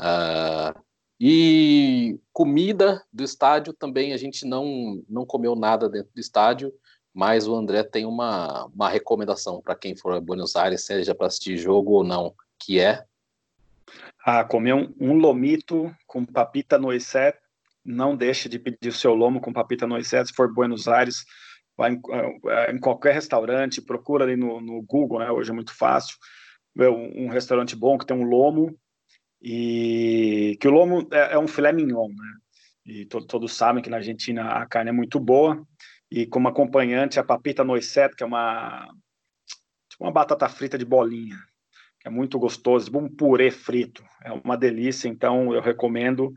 Uh, 0.00 0.80
e 1.20 2.20
comida 2.32 3.04
do 3.12 3.24
estádio 3.24 3.72
também 3.72 4.12
a 4.12 4.16
gente 4.16 4.46
não, 4.46 5.02
não 5.08 5.26
comeu 5.26 5.56
nada 5.56 5.88
dentro 5.88 6.12
do 6.14 6.20
estádio, 6.20 6.72
mas 7.14 7.46
o 7.46 7.54
André 7.54 7.82
tem 7.82 8.06
uma, 8.06 8.66
uma 8.66 8.88
recomendação 8.88 9.60
para 9.60 9.74
quem 9.74 9.96
for 9.96 10.14
a 10.14 10.20
Buenos 10.20 10.56
Aires, 10.56 10.84
seja 10.84 11.14
para 11.14 11.26
assistir 11.26 11.56
jogo 11.56 11.92
ou 11.92 12.04
não, 12.04 12.34
que 12.58 12.78
é? 12.78 13.04
Ah, 14.24 14.44
comer 14.44 14.74
um, 14.74 14.94
um 15.00 15.14
lomito 15.14 15.94
com 16.06 16.24
papita 16.24 16.78
noisette, 16.78 17.38
não 17.84 18.16
deixe 18.16 18.48
de 18.48 18.58
pedir 18.58 18.88
o 18.88 18.92
seu 18.92 19.14
lomo 19.14 19.40
com 19.40 19.52
papita 19.52 19.86
noisette 19.86 20.28
se 20.28 20.34
for 20.34 20.52
Buenos 20.52 20.86
Aires, 20.86 21.24
vai 21.76 21.92
em, 21.92 22.00
eh, 22.48 22.72
em, 22.72 22.78
qualquer 22.78 23.14
restaurante, 23.14 23.80
procura 23.80 24.24
ali 24.24 24.36
no, 24.36 24.60
no 24.60 24.82
Google, 24.82 25.20
né, 25.20 25.30
hoje 25.30 25.50
é 25.50 25.54
muito 25.54 25.74
fácil, 25.74 26.16
um, 26.76 27.24
um 27.24 27.28
restaurante 27.28 27.74
bom 27.74 27.96
que 27.96 28.06
tem 28.06 28.16
um 28.16 28.24
lomo 28.24 28.78
e 29.40 30.56
que 30.60 30.68
o 30.68 30.70
lomo 30.70 31.08
é, 31.12 31.34
é 31.34 31.38
um 31.38 31.48
filé 31.48 31.72
mignon, 31.72 32.08
né? 32.08 32.34
E 32.84 33.04
to, 33.04 33.24
todos 33.26 33.52
sabem 33.52 33.82
que 33.82 33.90
na 33.90 33.98
Argentina 33.98 34.52
a 34.52 34.66
carne 34.66 34.90
é 34.90 34.92
muito 34.92 35.20
boa 35.20 35.62
e 36.10 36.26
como 36.26 36.48
acompanhante 36.48 37.18
a 37.18 37.24
papita 37.24 37.64
noisette, 37.64 38.16
que 38.16 38.22
é 38.22 38.26
uma 38.26 38.88
tipo 39.88 40.04
uma 40.04 40.12
batata 40.12 40.48
frita 40.48 40.78
de 40.78 40.84
bolinha, 40.84 41.38
que 42.00 42.08
é 42.08 42.10
muito 42.10 42.38
gostoso, 42.38 42.86
tipo 42.86 42.98
um 42.98 43.08
purê 43.08 43.50
frito, 43.50 44.04
é 44.24 44.32
uma 44.32 44.56
delícia. 44.56 45.08
Então 45.08 45.54
eu 45.54 45.60
recomendo. 45.60 46.32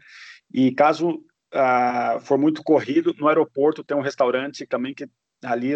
E 0.53 0.71
caso 0.71 1.23
ah, 1.53 2.19
for 2.21 2.37
muito 2.37 2.63
corrido, 2.63 3.13
no 3.17 3.27
aeroporto 3.27 3.83
tem 3.83 3.95
um 3.95 4.01
restaurante 4.01 4.65
também 4.65 4.93
que 4.93 5.07
ali 5.43 5.73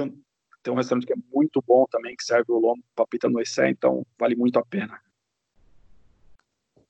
tem 0.63 0.73
um 0.73 0.77
restaurante 0.77 1.05
que 1.05 1.13
é 1.13 1.17
muito 1.31 1.61
bom 1.61 1.85
também, 1.89 2.15
que 2.15 2.23
serve 2.23 2.51
o 2.51 2.59
lombo 2.59 2.83
papita 2.95 3.29
noisette, 3.29 3.71
então 3.71 4.05
vale 4.17 4.35
muito 4.35 4.57
a 4.57 4.65
pena. 4.65 4.99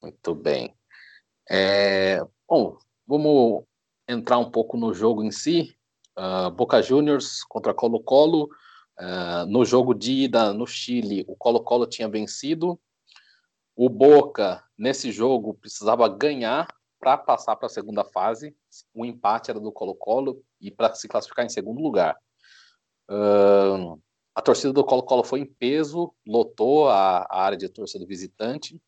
Muito 0.01 0.33
bem. 0.33 0.73
É, 1.49 2.19
bom, 2.47 2.77
vamos 3.05 3.65
entrar 4.07 4.37
um 4.37 4.49
pouco 4.49 4.77
no 4.77 4.93
jogo 4.93 5.23
em 5.23 5.31
si. 5.31 5.75
Uh, 6.17 6.49
Boca 6.51 6.81
Juniors 6.81 7.43
contra 7.43 7.73
Colo-Colo. 7.73 8.49
Uh, 8.97 9.45
no 9.47 9.65
jogo 9.65 9.93
de 9.93 10.11
ida 10.11 10.53
no 10.53 10.65
Chile, 10.65 11.25
o 11.27 11.35
Colo-Colo 11.35 11.85
tinha 11.85 12.07
vencido. 12.07 12.79
O 13.75 13.89
Boca, 13.89 14.63
nesse 14.77 15.11
jogo, 15.11 15.53
precisava 15.53 16.07
ganhar 16.07 16.67
para 16.99 17.17
passar 17.17 17.55
para 17.57 17.65
a 17.67 17.69
segunda 17.69 18.03
fase. 18.05 18.55
O 18.93 19.05
empate 19.05 19.51
era 19.51 19.59
do 19.59 19.71
Colo-Colo 19.71 20.41
e 20.61 20.71
para 20.71 20.93
se 20.95 21.07
classificar 21.07 21.45
em 21.45 21.49
segundo 21.49 21.81
lugar. 21.81 22.17
Uh, 23.09 24.01
a 24.33 24.41
torcida 24.41 24.73
do 24.73 24.83
Colo-Colo 24.83 25.23
foi 25.23 25.41
em 25.41 25.45
peso, 25.45 26.13
lotou 26.25 26.89
a, 26.89 27.27
a 27.29 27.41
área 27.41 27.57
de 27.57 27.69
torcida 27.69 28.05
visitante. 28.05 28.81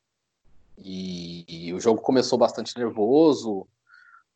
E, 0.77 1.46
e 1.48 1.74
o 1.74 1.79
jogo 1.79 2.01
começou 2.01 2.38
bastante 2.38 2.77
nervoso, 2.77 3.67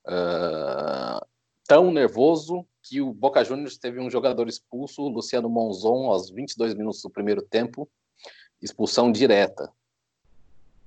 uh, 0.07 1.25
tão 1.71 1.89
nervoso 1.89 2.67
que 2.83 2.99
o 2.99 3.13
Boca 3.13 3.45
Juniors 3.45 3.77
teve 3.77 3.97
um 3.97 4.09
jogador 4.09 4.49
expulso, 4.49 5.07
Luciano 5.07 5.47
Monzon, 5.47 6.09
aos 6.09 6.29
22 6.29 6.73
minutos 6.73 7.01
do 7.01 7.09
primeiro 7.09 7.41
tempo, 7.41 7.89
expulsão 8.61 9.09
direta. 9.09 9.71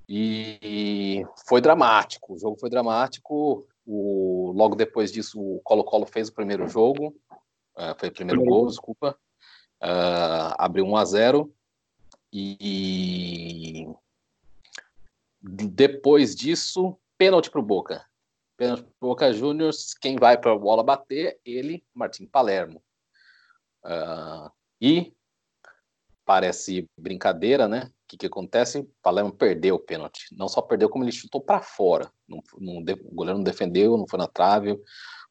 E 0.07 1.25
foi 1.49 1.63
dramático, 1.63 2.35
o 2.35 2.39
jogo 2.39 2.59
foi 2.61 2.69
dramático. 2.69 3.67
O, 3.87 4.53
logo 4.55 4.75
depois 4.75 5.11
disso, 5.11 5.41
o 5.41 5.59
Colo-Colo 5.65 6.05
fez 6.05 6.29
o 6.29 6.35
primeiro 6.35 6.69
jogo, 6.69 7.17
uh, 7.79 7.99
foi 7.99 8.11
o 8.11 8.13
primeiro 8.13 8.45
gol, 8.45 8.67
desculpa, 8.67 9.17
uh, 9.83 10.53
abriu 10.59 10.85
1 10.85 10.97
a 10.99 11.05
0 11.07 11.55
e 12.31 13.89
depois 15.41 16.37
disso, 16.37 16.95
pênalti 17.17 17.51
para 17.51 17.61
o 17.61 17.65
Boca. 17.65 18.05
Pênalti 18.57 18.83
para 18.83 18.93
Boca 19.01 19.33
Juniors. 19.33 19.95
Quem 19.95 20.17
vai 20.17 20.39
para 20.39 20.53
a 20.53 20.59
bola 20.59 20.83
bater? 20.83 21.39
Ele, 21.45 21.85
Martim 21.95 22.27
Palermo. 22.27 22.83
Uh, 23.85 24.51
e 24.81 25.13
parece 26.25 26.89
brincadeira, 26.97 27.69
né? 27.69 27.91
O 28.05 28.07
que, 28.09 28.17
que 28.17 28.27
acontece? 28.27 28.89
Palermo 29.03 29.33
perdeu 29.33 29.77
o 29.77 29.81
pênalti. 29.81 30.27
Não 30.33 30.49
só 30.49 30.63
perdeu, 30.63 30.89
como 30.89 31.05
ele 31.05 31.13
chutou 31.13 31.41
para 31.41 31.61
fora. 31.61 32.11
Não, 32.29 32.43
não, 32.59 32.79
o 32.79 33.15
goleiro 33.15 33.39
não 33.39 33.45
defendeu, 33.45 33.97
não 33.97 34.07
foi 34.07 34.19
na 34.19 34.27
trave, 34.27 34.79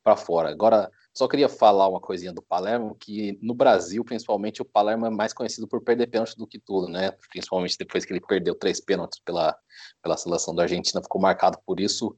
para 0.03 0.17
fora. 0.17 0.49
Agora, 0.49 0.91
só 1.13 1.27
queria 1.27 1.47
falar 1.47 1.87
uma 1.87 2.01
coisinha 2.01 2.33
do 2.33 2.41
Palermo, 2.41 2.95
que 2.95 3.37
no 3.41 3.53
Brasil, 3.53 4.03
principalmente, 4.03 4.61
o 4.61 4.65
Palermo 4.65 5.05
é 5.05 5.09
mais 5.09 5.31
conhecido 5.33 5.67
por 5.67 5.81
perder 5.81 6.07
pênalti 6.07 6.35
do 6.35 6.47
que 6.47 6.59
tudo, 6.59 6.87
né? 6.87 7.11
Principalmente 7.31 7.77
depois 7.77 8.03
que 8.03 8.11
ele 8.11 8.21
perdeu 8.21 8.55
três 8.55 8.81
pênaltis 8.81 9.19
pela, 9.19 9.55
pela 10.01 10.17
seleção 10.17 10.53
da 10.53 10.63
Argentina, 10.63 11.01
ficou 11.01 11.21
marcado 11.21 11.57
por 11.65 11.79
isso. 11.79 12.17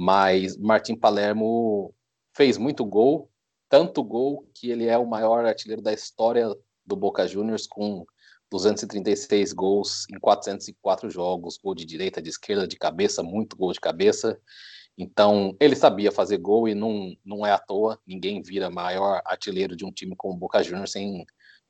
Mas 0.00 0.56
Martim 0.56 0.94
Palermo 0.94 1.92
fez 2.32 2.56
muito 2.56 2.84
gol, 2.84 3.28
tanto 3.68 4.00
gol 4.00 4.48
que 4.54 4.70
ele 4.70 4.86
é 4.86 4.96
o 4.96 5.04
maior 5.04 5.44
artilheiro 5.44 5.82
da 5.82 5.92
história 5.92 6.48
do 6.86 6.94
Boca 6.94 7.26
Juniors, 7.26 7.66
com 7.66 8.06
236 8.48 9.52
gols 9.52 10.06
em 10.08 10.20
404 10.20 11.10
jogos, 11.10 11.58
gol 11.58 11.74
de 11.74 11.84
direita, 11.84 12.22
de 12.22 12.30
esquerda, 12.30 12.68
de 12.68 12.76
cabeça, 12.76 13.24
muito 13.24 13.56
gol 13.56 13.72
de 13.72 13.80
cabeça. 13.80 14.40
Então, 14.96 15.56
ele 15.58 15.74
sabia 15.74 16.12
fazer 16.12 16.38
gol 16.38 16.68
e 16.68 16.76
não, 16.76 17.16
não 17.24 17.44
é 17.44 17.50
à 17.50 17.58
toa, 17.58 18.00
ninguém 18.06 18.40
vira 18.40 18.70
maior 18.70 19.20
artilheiro 19.24 19.74
de 19.74 19.84
um 19.84 19.90
time 19.90 20.14
como 20.14 20.34
o 20.34 20.38
Boca 20.38 20.62
Juniors 20.62 20.92
sem, 20.92 21.26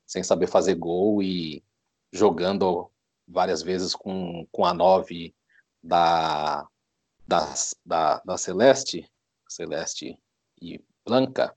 sem 0.07 0.23
saber 0.23 0.49
fazer 0.49 0.75
gol 0.75 1.23
e 1.23 1.65
jogando 2.13 2.91
várias 3.27 3.63
vezes 3.63 3.95
com, 3.95 4.47
com 4.53 4.67
a 4.67 4.75
nove 4.75 5.35
da, 5.83 6.69
da, 7.29 8.23
da, 8.25 8.37
Celeste, 8.39 9.07
Celeste 9.47 10.19
e 10.61 10.81
Blanca, 11.07 11.55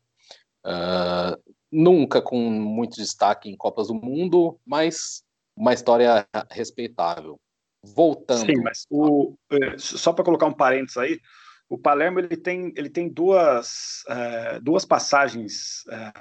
uh, 0.65 1.41
nunca 1.71 2.21
com 2.21 2.37
muito 2.37 2.97
destaque 2.97 3.49
em 3.49 3.55
Copas 3.55 3.87
do 3.87 3.93
Mundo, 3.93 4.59
mas 4.65 5.23
uma 5.55 5.73
história 5.73 6.27
respeitável. 6.49 7.39
Voltando. 7.83 8.45
Sim, 8.45 8.61
mas 8.61 8.85
o, 8.91 9.35
é, 9.49 9.77
só 9.77 10.13
para 10.13 10.25
colocar 10.25 10.45
um 10.45 10.53
parênteses 10.53 10.97
aí, 10.97 11.19
o 11.67 11.77
Palermo 11.77 12.19
ele 12.19 12.35
tem, 12.35 12.71
ele 12.75 12.89
tem 12.89 13.09
duas, 13.09 14.03
é, 14.09 14.59
duas 14.59 14.85
passagens 14.85 15.83
é, 15.89 16.11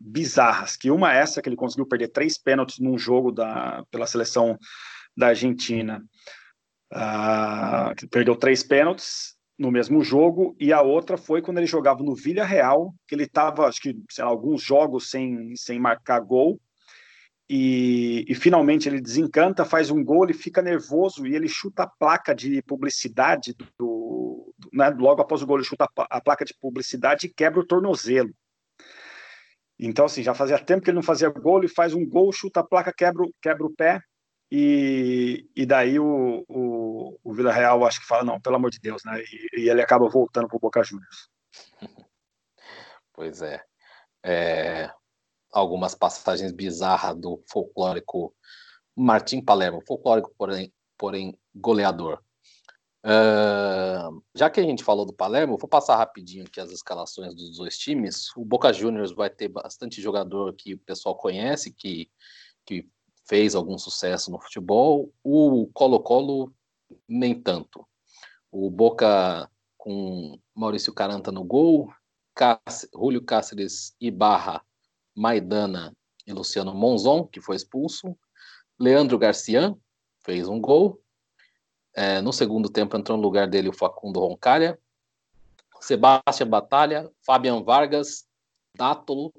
bizarras, 0.00 0.74
que 0.74 0.90
uma 0.90 1.14
é 1.14 1.18
essa, 1.18 1.42
que 1.42 1.48
ele 1.48 1.54
conseguiu 1.54 1.86
perder 1.86 2.08
três 2.08 2.38
pênaltis 2.38 2.78
num 2.78 2.98
jogo 2.98 3.30
da, 3.30 3.84
pela 3.90 4.06
seleção 4.06 4.58
da 5.16 5.28
Argentina, 5.28 6.02
que 7.96 8.06
perdeu 8.06 8.36
três 8.36 8.62
pênaltis 8.62 9.36
no 9.58 9.70
mesmo 9.70 10.02
jogo, 10.02 10.54
e 10.60 10.72
a 10.72 10.82
outra 10.82 11.16
foi 11.16 11.40
quando 11.40 11.58
ele 11.58 11.66
jogava 11.66 12.02
no 12.02 12.14
Villarreal, 12.14 12.94
que 13.08 13.14
ele 13.14 13.24
estava, 13.24 13.66
acho 13.66 13.80
que, 13.80 13.96
sei 14.10 14.22
lá, 14.22 14.30
alguns 14.30 14.62
jogos 14.62 15.08
sem, 15.10 15.56
sem 15.56 15.80
marcar 15.80 16.20
gol, 16.20 16.60
e, 17.48 18.24
e, 18.28 18.34
finalmente 18.34 18.88
ele 18.88 19.00
desencanta, 19.00 19.64
faz 19.64 19.88
um 19.88 20.02
gol, 20.04 20.24
ele 20.24 20.34
fica 20.34 20.60
nervoso 20.60 21.24
e 21.24 21.34
ele 21.34 21.48
chuta 21.48 21.84
a 21.84 21.86
placa 21.86 22.34
de 22.34 22.60
publicidade 22.62 23.54
do, 23.54 23.66
do 23.78 24.54
né, 24.72 24.90
logo 24.90 25.22
após 25.22 25.42
o 25.42 25.46
gol 25.46 25.58
ele 25.58 25.64
chuta 25.64 25.84
a, 25.84 26.16
a, 26.16 26.20
placa 26.20 26.44
de 26.44 26.52
publicidade 26.60 27.26
e 27.26 27.32
quebra 27.32 27.60
o 27.60 27.66
tornozelo. 27.66 28.34
Então 29.78 30.06
assim 30.06 30.24
já 30.24 30.34
fazia 30.34 30.58
tempo 30.58 30.82
que 30.82 30.90
ele 30.90 30.96
não 30.96 31.04
fazia 31.04 31.28
gol, 31.28 31.58
ele 31.58 31.68
faz 31.68 31.94
um 31.94 32.04
gol, 32.04 32.32
chuta 32.32 32.60
a 32.60 32.64
placa, 32.64 32.92
quebra, 32.92 33.24
quebra 33.40 33.64
o 33.64 33.72
pé 33.72 34.00
e, 34.50 35.48
e 35.56 35.66
daí 35.66 35.98
o, 35.98 36.44
o, 36.48 37.18
o 37.22 37.34
Vila 37.34 37.52
Real 37.52 37.84
acho 37.84 38.00
que 38.00 38.06
fala 38.06 38.24
não, 38.24 38.40
pelo 38.40 38.56
amor 38.56 38.70
de 38.70 38.78
Deus, 38.78 39.02
né? 39.04 39.20
E, 39.20 39.62
e 39.62 39.68
ele 39.68 39.82
acaba 39.82 40.08
voltando 40.08 40.48
para 40.48 40.56
o 40.56 40.60
Boca 40.60 40.82
Juniors. 40.82 41.28
Pois 43.12 43.40
é. 43.40 43.64
é 44.22 44.90
algumas 45.50 45.94
passagens 45.94 46.52
bizarras 46.52 47.16
do 47.16 47.42
folclórico 47.50 48.34
Martim 48.94 49.40
Palermo, 49.40 49.82
folclórico, 49.86 50.34
porém, 50.36 50.70
porém 50.98 51.38
goleador. 51.54 52.22
Uh, 53.06 54.22
já 54.34 54.50
que 54.50 54.60
a 54.60 54.62
gente 54.62 54.84
falou 54.84 55.06
do 55.06 55.14
Palermo, 55.14 55.56
vou 55.56 55.68
passar 55.68 55.96
rapidinho 55.96 56.44
aqui 56.44 56.60
as 56.60 56.70
escalações 56.70 57.34
dos 57.34 57.56
dois 57.56 57.78
times. 57.78 58.36
O 58.36 58.44
Boca 58.44 58.72
Juniors 58.72 59.12
vai 59.12 59.30
ter 59.30 59.48
bastante 59.48 60.02
jogador 60.02 60.54
que 60.54 60.74
o 60.74 60.78
pessoal 60.78 61.16
conhece, 61.16 61.72
que, 61.72 62.10
que 62.66 62.86
fez 63.26 63.54
algum 63.54 63.76
sucesso 63.76 64.30
no 64.30 64.40
futebol. 64.40 65.12
O 65.22 65.68
Colo-Colo, 65.72 66.52
nem 67.08 67.40
tanto. 67.40 67.86
O 68.50 68.70
Boca 68.70 69.50
com 69.76 70.38
Maurício 70.54 70.92
Caranta 70.92 71.30
no 71.30 71.44
gol, 71.44 71.92
Cáceres, 72.34 72.90
Julio 72.94 73.22
Cáceres 73.22 73.94
e 74.00 74.10
Barra 74.10 74.62
Maidana 75.14 75.96
e 76.26 76.32
Luciano 76.32 76.74
Monzon, 76.74 77.26
que 77.26 77.40
foi 77.40 77.56
expulso. 77.56 78.16
Leandro 78.78 79.18
Garcia 79.18 79.76
fez 80.24 80.48
um 80.48 80.60
gol. 80.60 81.00
É, 81.94 82.20
no 82.20 82.32
segundo 82.32 82.68
tempo 82.68 82.96
entrou 82.96 83.16
no 83.16 83.22
lugar 83.22 83.48
dele 83.48 83.68
o 83.68 83.72
Facundo 83.72 84.20
Roncalha. 84.20 84.78
Sebastião 85.80 86.48
Batalha, 86.48 87.10
Fabian 87.24 87.62
Vargas, 87.62 88.26
Dátolo, 88.74 89.32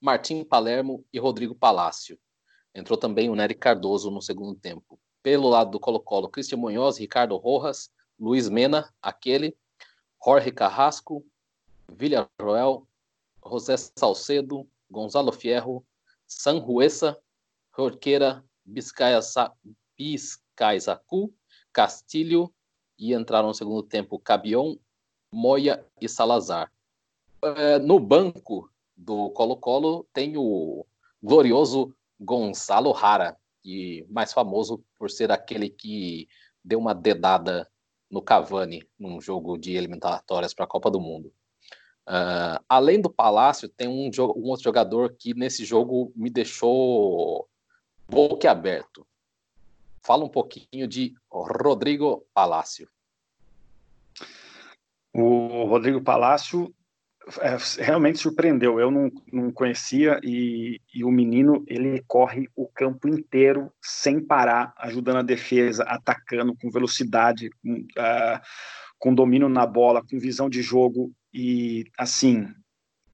Martim 0.00 0.44
Palermo 0.44 1.04
e 1.12 1.18
Rodrigo 1.18 1.54
Palácio. 1.54 2.18
Entrou 2.74 2.96
também 2.96 3.28
o 3.28 3.34
Nery 3.34 3.54
Cardoso 3.54 4.10
no 4.10 4.22
segundo 4.22 4.54
tempo. 4.58 4.98
Pelo 5.22 5.48
lado 5.48 5.70
do 5.72 5.80
Colo-Colo, 5.80 6.28
Cristian 6.28 6.58
Munhoz, 6.58 6.98
Ricardo 6.98 7.36
Rojas, 7.36 7.92
Luiz 8.18 8.48
Mena, 8.48 8.92
aquele, 9.00 9.56
Jorge 10.24 10.50
Carrasco, 10.50 11.24
Villarroel, 11.88 12.86
José 13.44 13.76
Salcedo, 13.76 14.66
Gonzalo 14.90 15.32
Fierro, 15.32 15.84
Sanhuesa, 16.26 17.18
Jorqueira, 17.76 18.44
Biscaizacu, 19.96 21.32
Castilho 21.72 22.52
e 22.98 23.14
entraram 23.14 23.48
no 23.48 23.54
segundo 23.54 23.82
tempo 23.82 24.18
Cabion, 24.18 24.76
Moya 25.32 25.84
e 26.00 26.08
Salazar. 26.08 26.72
É, 27.42 27.78
no 27.78 27.98
banco 27.98 28.70
do 28.96 29.30
Colo-Colo 29.30 30.06
tem 30.12 30.36
o 30.36 30.86
glorioso 31.22 31.94
Gonzalo 32.22 32.92
Rara, 32.92 33.36
e 33.64 34.06
mais 34.08 34.32
famoso 34.32 34.84
por 34.98 35.10
ser 35.10 35.30
aquele 35.30 35.68
que 35.68 36.28
deu 36.64 36.78
uma 36.78 36.94
dedada 36.94 37.68
no 38.10 38.22
Cavani 38.22 38.86
num 38.98 39.20
jogo 39.20 39.56
de 39.56 39.74
eliminatórias 39.74 40.52
para 40.52 40.64
a 40.64 40.68
Copa 40.68 40.90
do 40.90 41.00
Mundo. 41.00 41.32
Uh, 42.08 42.58
além 42.68 43.00
do 43.00 43.08
Palácio, 43.08 43.68
tem 43.68 43.88
um, 43.88 44.10
um, 44.36 44.48
outro 44.48 44.64
jogador 44.64 45.14
que 45.16 45.34
nesse 45.34 45.64
jogo 45.64 46.12
me 46.16 46.28
deixou 46.28 47.48
boquiaberto. 48.08 49.06
Fala 50.02 50.24
um 50.24 50.28
pouquinho 50.28 50.86
de 50.88 51.14
Rodrigo 51.30 52.26
Palácio. 52.34 52.88
O 55.14 55.64
Rodrigo 55.64 56.02
Palácio 56.02 56.74
é, 57.40 57.56
realmente 57.82 58.18
surpreendeu. 58.18 58.80
Eu 58.80 58.90
não, 58.90 59.10
não 59.32 59.52
conhecia 59.52 60.18
e, 60.22 60.80
e, 60.94 61.04
o 61.04 61.10
menino 61.10 61.64
ele 61.68 62.02
corre 62.06 62.48
o 62.56 62.66
campo 62.66 63.08
inteiro 63.08 63.72
sem 63.80 64.20
parar, 64.20 64.72
ajudando 64.78 65.18
a 65.18 65.22
defesa, 65.22 65.84
atacando 65.84 66.54
com 66.56 66.70
velocidade, 66.70 67.50
com, 67.62 67.74
uh, 67.74 68.40
com 68.98 69.14
domínio 69.14 69.48
na 69.48 69.66
bola, 69.66 70.02
com 70.02 70.18
visão 70.18 70.48
de 70.50 70.62
jogo 70.62 71.12
e 71.32 71.84
assim 71.96 72.48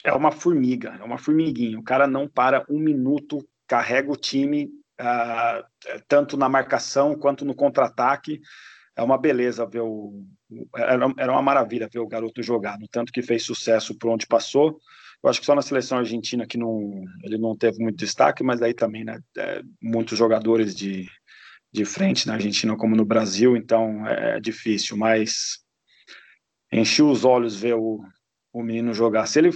é 0.05 0.13
uma 0.13 0.33
formiga, 0.33 0.97
é 1.01 1.05
uma 1.05 1.19
formiguinha. 1.19 1.79
O 1.79 1.85
cara 1.85 2.07
não 2.07 2.29
para 2.29 2.65
um 2.69 2.79
minuto, 2.79 3.47
carrega 3.67 4.11
o 4.11 4.17
time 4.17 4.71
uh, 5.01 6.01
tanto 6.07 6.37
na 6.37 6.49
marcação 6.49 7.15
quanto 7.15 7.45
no 7.45 7.55
contra-ataque 7.55 8.41
é 8.99 9.03
uma 9.03 9.17
beleza 9.17 9.65
ver 9.65 9.81
o. 9.81 10.27
Era 10.77 11.33
uma 11.33 11.43
maravilha 11.43 11.89
ver 11.91 12.01
o 12.01 12.09
garoto 12.09 12.43
jogar, 12.43 12.79
no 12.81 12.89
tanto 12.89 13.13
que 13.13 13.23
fez 13.23 13.45
sucesso 13.45 13.97
por 13.97 14.11
onde 14.11 14.27
passou. 14.27 14.81
Eu 15.23 15.31
acho 15.31 15.39
que 15.39 15.47
só 15.47 15.55
na 15.55 15.63
seleção 15.63 15.99
argentina 15.99 16.47
que 16.47 16.59
não, 16.59 17.05
ele 17.23 17.39
não 17.39 17.57
teve 17.57 17.79
muito 17.81 17.97
destaque, 17.97 18.43
mas 18.43 18.61
aí 18.61 18.75
também, 18.75 19.05
né, 19.05 19.21
é, 19.37 19.63
muitos 19.81 20.19
jogadores 20.19 20.75
de, 20.75 21.09
de 21.73 21.85
frente 21.85 22.27
na 22.27 22.35
Argentina 22.35 22.77
como 22.77 22.97
no 22.97 23.05
Brasil, 23.05 23.57
então 23.57 24.07
é, 24.07 24.37
é 24.37 24.41
difícil, 24.41 24.97
mas 24.97 25.59
enchi 26.73 27.03
os 27.03 27.25
olhos 27.25 27.55
ver 27.55 27.75
o, 27.75 28.01
o 28.53 28.63
menino 28.63 28.93
jogar. 28.93 29.27
Se 29.27 29.39
ele 29.39 29.51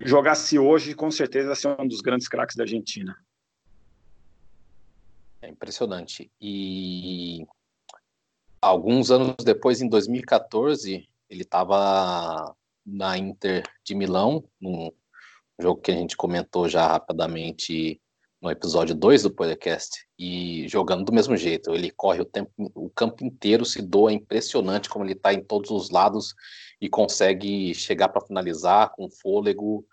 jogasse 0.00 0.58
hoje, 0.58 0.94
com 0.94 1.10
certeza 1.10 1.50
ia 1.50 1.54
ser 1.54 1.80
um 1.80 1.88
dos 1.88 2.00
grandes 2.02 2.28
craques 2.28 2.56
da 2.56 2.64
Argentina. 2.64 3.16
É 5.40 5.48
impressionante. 5.48 6.30
E 6.40 7.46
alguns 8.62 9.10
anos 9.10 9.34
depois, 9.44 9.82
em 9.82 9.88
2014, 9.88 11.08
ele 11.28 11.42
estava 11.42 12.54
na 12.86 13.18
Inter 13.18 13.64
de 13.84 13.94
Milão, 13.94 14.44
num 14.60 14.92
jogo 15.60 15.80
que 15.80 15.90
a 15.90 15.94
gente 15.94 16.16
comentou 16.16 16.68
já 16.68 16.86
rapidamente 16.86 18.00
no 18.40 18.50
episódio 18.50 18.94
2 18.94 19.24
do 19.24 19.30
podcast, 19.30 20.06
e 20.18 20.66
jogando 20.68 21.04
do 21.04 21.12
mesmo 21.12 21.36
jeito. 21.36 21.72
Ele 21.72 21.90
corre 21.90 22.20
o, 22.20 22.24
tempo, 22.24 22.50
o 22.56 22.88
campo 22.90 23.24
inteiro, 23.24 23.64
se 23.64 23.82
doa, 23.82 24.10
é 24.10 24.14
impressionante 24.14 24.88
como 24.88 25.04
ele 25.04 25.12
está 25.12 25.32
em 25.32 25.42
todos 25.42 25.70
os 25.70 25.90
lados 25.90 26.34
e 26.80 26.88
consegue 26.88 27.74
chegar 27.74 28.08
para 28.08 28.24
finalizar 28.24 28.90
com 28.90 29.10
fôlego. 29.10 29.86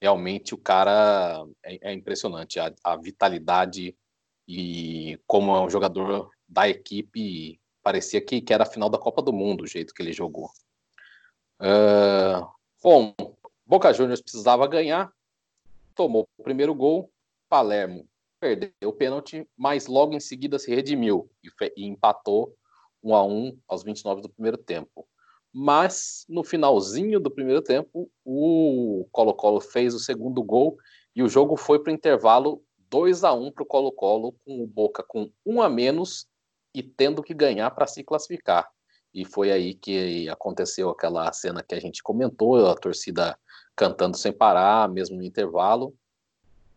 Realmente 0.00 0.54
o 0.54 0.58
cara 0.58 1.44
é, 1.64 1.90
é 1.90 1.92
impressionante, 1.92 2.60
a, 2.60 2.72
a 2.84 2.96
vitalidade 2.96 3.96
e 4.46 5.18
como 5.26 5.54
é 5.56 5.60
um 5.60 5.70
jogador 5.70 6.30
da 6.46 6.68
equipe 6.68 7.58
parecia 7.88 8.20
que, 8.20 8.42
que 8.42 8.52
era 8.52 8.64
a 8.64 8.66
final 8.66 8.90
da 8.90 8.98
Copa 8.98 9.22
do 9.22 9.32
Mundo, 9.32 9.64
o 9.64 9.66
jeito 9.66 9.94
que 9.94 10.02
ele 10.02 10.12
jogou. 10.12 10.50
Uh, 11.58 12.46
bom, 12.82 13.14
Boca 13.64 13.90
Juniors 13.94 14.20
precisava 14.20 14.66
ganhar, 14.66 15.10
tomou 15.94 16.28
o 16.36 16.42
primeiro 16.42 16.74
gol, 16.74 17.10
Palermo 17.48 18.06
perdeu 18.38 18.70
o 18.84 18.92
pênalti, 18.92 19.48
mas 19.56 19.86
logo 19.86 20.12
em 20.12 20.20
seguida 20.20 20.58
se 20.58 20.70
redimiu 20.70 21.30
e, 21.42 21.48
e 21.78 21.86
empatou 21.86 22.54
1 23.02 23.14
a 23.14 23.24
1 23.24 23.58
aos 23.66 23.82
29 23.82 24.20
do 24.20 24.28
primeiro 24.28 24.58
tempo. 24.58 25.08
Mas 25.50 26.26
no 26.28 26.44
finalzinho 26.44 27.18
do 27.18 27.30
primeiro 27.30 27.62
tempo, 27.62 28.10
o 28.22 29.08
Colo-Colo 29.10 29.62
fez 29.62 29.94
o 29.94 29.98
segundo 29.98 30.42
gol 30.42 30.76
e 31.16 31.22
o 31.22 31.28
jogo 31.28 31.56
foi 31.56 31.82
para 31.82 31.90
o 31.90 31.94
intervalo 31.94 32.62
2 32.90 33.24
a 33.24 33.32
1 33.32 33.50
para 33.50 33.62
o 33.62 33.66
Colo-Colo, 33.66 34.36
com 34.44 34.62
o 34.62 34.66
Boca 34.66 35.02
com 35.02 35.30
um 35.46 35.62
a 35.62 35.70
menos 35.70 36.28
e 36.78 36.82
tendo 36.84 37.24
que 37.24 37.34
ganhar 37.34 37.68
para 37.72 37.88
se 37.88 38.04
classificar. 38.04 38.70
E 39.12 39.24
foi 39.24 39.50
aí 39.50 39.74
que 39.74 40.28
aconteceu 40.28 40.88
aquela 40.90 41.32
cena 41.32 41.60
que 41.60 41.74
a 41.74 41.80
gente 41.80 42.02
comentou, 42.04 42.64
a 42.70 42.76
torcida 42.76 43.36
cantando 43.74 44.16
sem 44.16 44.32
parar, 44.32 44.88
mesmo 44.88 45.16
no 45.16 45.24
intervalo. 45.24 45.92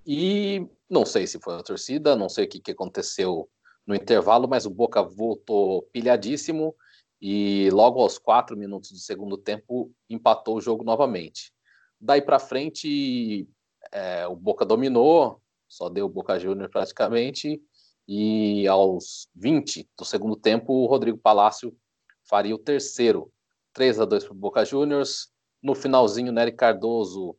E 0.05 0.67
não 0.89 1.05
sei 1.05 1.27
se 1.27 1.39
foi 1.39 1.53
a 1.55 1.61
torcida, 1.61 2.15
não 2.15 2.29
sei 2.29 2.45
o 2.45 2.49
que, 2.49 2.59
que 2.59 2.71
aconteceu 2.71 3.47
no 3.85 3.93
intervalo, 3.93 4.47
mas 4.47 4.65
o 4.65 4.71
Boca 4.71 5.03
voltou 5.03 5.83
pilhadíssimo 5.93 6.75
e 7.21 7.69
logo 7.71 8.01
aos 8.01 8.17
quatro 8.17 8.57
minutos 8.57 8.91
do 8.91 8.97
segundo 8.97 9.37
tempo 9.37 9.91
empatou 10.09 10.57
o 10.57 10.61
jogo 10.61 10.83
novamente. 10.83 11.53
Daí 11.99 12.23
para 12.23 12.39
frente, 12.39 13.47
é, 13.91 14.25
o 14.25 14.35
Boca 14.35 14.65
dominou, 14.65 15.39
só 15.67 15.89
deu 15.89 16.07
o 16.07 16.09
Boca 16.09 16.39
Júnior 16.39 16.69
praticamente, 16.69 17.61
e 18.13 18.67
aos 18.67 19.29
20 19.33 19.89
do 19.97 20.03
segundo 20.03 20.35
tempo, 20.35 20.73
o 20.73 20.85
Rodrigo 20.85 21.17
Palácio 21.17 21.73
faria 22.25 22.53
o 22.53 22.59
terceiro. 22.59 23.31
3 23.71 24.01
a 24.01 24.05
2 24.05 24.25
para 24.25 24.33
o 24.33 24.35
Boca 24.35 24.65
Juniors. 24.65 25.29
No 25.63 25.73
finalzinho, 25.73 26.29
Nery 26.29 26.51
Cardoso, 26.51 27.37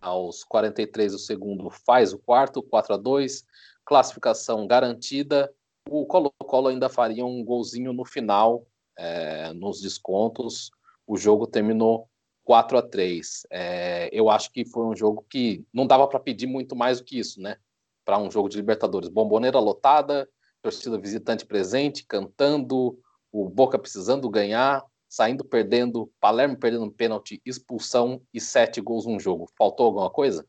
aos 0.00 0.42
43 0.42 1.12
do 1.12 1.18
segundo, 1.18 1.68
faz 1.68 2.14
o 2.14 2.18
quarto, 2.18 2.62
4 2.62 2.94
a 2.94 2.96
2 2.96 3.44
Classificação 3.84 4.66
garantida. 4.66 5.52
O 5.86 6.06
Colo-Colo 6.06 6.68
ainda 6.68 6.88
faria 6.88 7.26
um 7.26 7.44
golzinho 7.44 7.92
no 7.92 8.06
final, 8.06 8.66
é, 8.96 9.52
nos 9.52 9.82
descontos. 9.82 10.70
O 11.06 11.18
jogo 11.18 11.46
terminou 11.46 12.08
4 12.42 12.78
a 12.78 12.82
3 12.82 13.46
é, 13.50 14.08
Eu 14.10 14.30
acho 14.30 14.50
que 14.50 14.64
foi 14.64 14.86
um 14.86 14.96
jogo 14.96 15.26
que 15.28 15.62
não 15.74 15.86
dava 15.86 16.08
para 16.08 16.18
pedir 16.18 16.46
muito 16.46 16.74
mais 16.74 17.00
do 17.00 17.04
que 17.04 17.18
isso, 17.18 17.38
né? 17.38 17.58
Para 18.06 18.18
um 18.18 18.30
jogo 18.30 18.48
de 18.48 18.56
Libertadores. 18.56 19.08
Bomboneira 19.08 19.58
lotada, 19.58 20.28
torcida 20.62 20.96
visitante 20.96 21.44
presente, 21.44 22.06
cantando, 22.06 22.96
o 23.32 23.48
Boca 23.48 23.76
precisando 23.76 24.30
ganhar, 24.30 24.82
saindo 25.08 25.44
perdendo, 25.44 26.10
Palermo 26.20 26.56
perdendo 26.56 26.84
um 26.84 26.90
pênalti, 26.90 27.42
expulsão 27.44 28.22
e 28.32 28.40
sete 28.40 28.80
gols 28.80 29.06
num 29.06 29.18
jogo. 29.18 29.50
Faltou 29.58 29.86
alguma 29.86 30.08
coisa? 30.08 30.46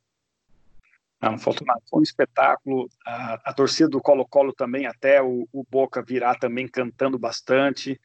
Não, 1.19 1.35
faltou 1.39 1.65
nada. 1.65 1.81
Foi 1.89 1.99
um 1.99 2.03
espetáculo. 2.03 2.87
A, 3.03 3.49
a 3.49 3.53
torcida 3.53 3.89
do 3.89 3.99
Colo-Colo 3.99 4.53
também, 4.53 4.85
até 4.85 5.19
o, 5.19 5.47
o, 5.51 5.65
Boca 5.67 6.03
virar 6.03 6.35
também 6.35 6.67
cantando 6.67 7.17
bastante 7.17 7.99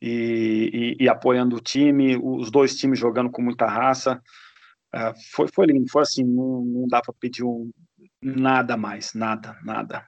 e, 0.00 0.96
e, 0.98 1.04
e, 1.04 1.08
apoiando 1.10 1.56
o 1.56 1.60
time, 1.60 2.16
os 2.16 2.50
dois 2.50 2.74
times 2.74 2.98
jogando 2.98 3.30
com 3.30 3.42
muita 3.42 3.66
raça. 3.66 4.22
Uh, 4.94 5.12
foi, 5.34 5.46
foi 5.48 5.66
lindo, 5.66 5.90
foi 5.90 6.00
assim, 6.00 6.24
não, 6.24 6.64
não 6.64 6.88
dá 6.88 7.02
para 7.02 7.12
pedir 7.20 7.44
um, 7.44 7.70
Nada 8.20 8.76
mais, 8.76 9.14
nada, 9.14 9.56
nada. 9.62 10.06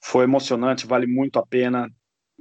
Foi 0.00 0.24
emocionante, 0.24 0.86
vale 0.86 1.06
muito 1.06 1.38
a 1.38 1.46
pena. 1.46 1.90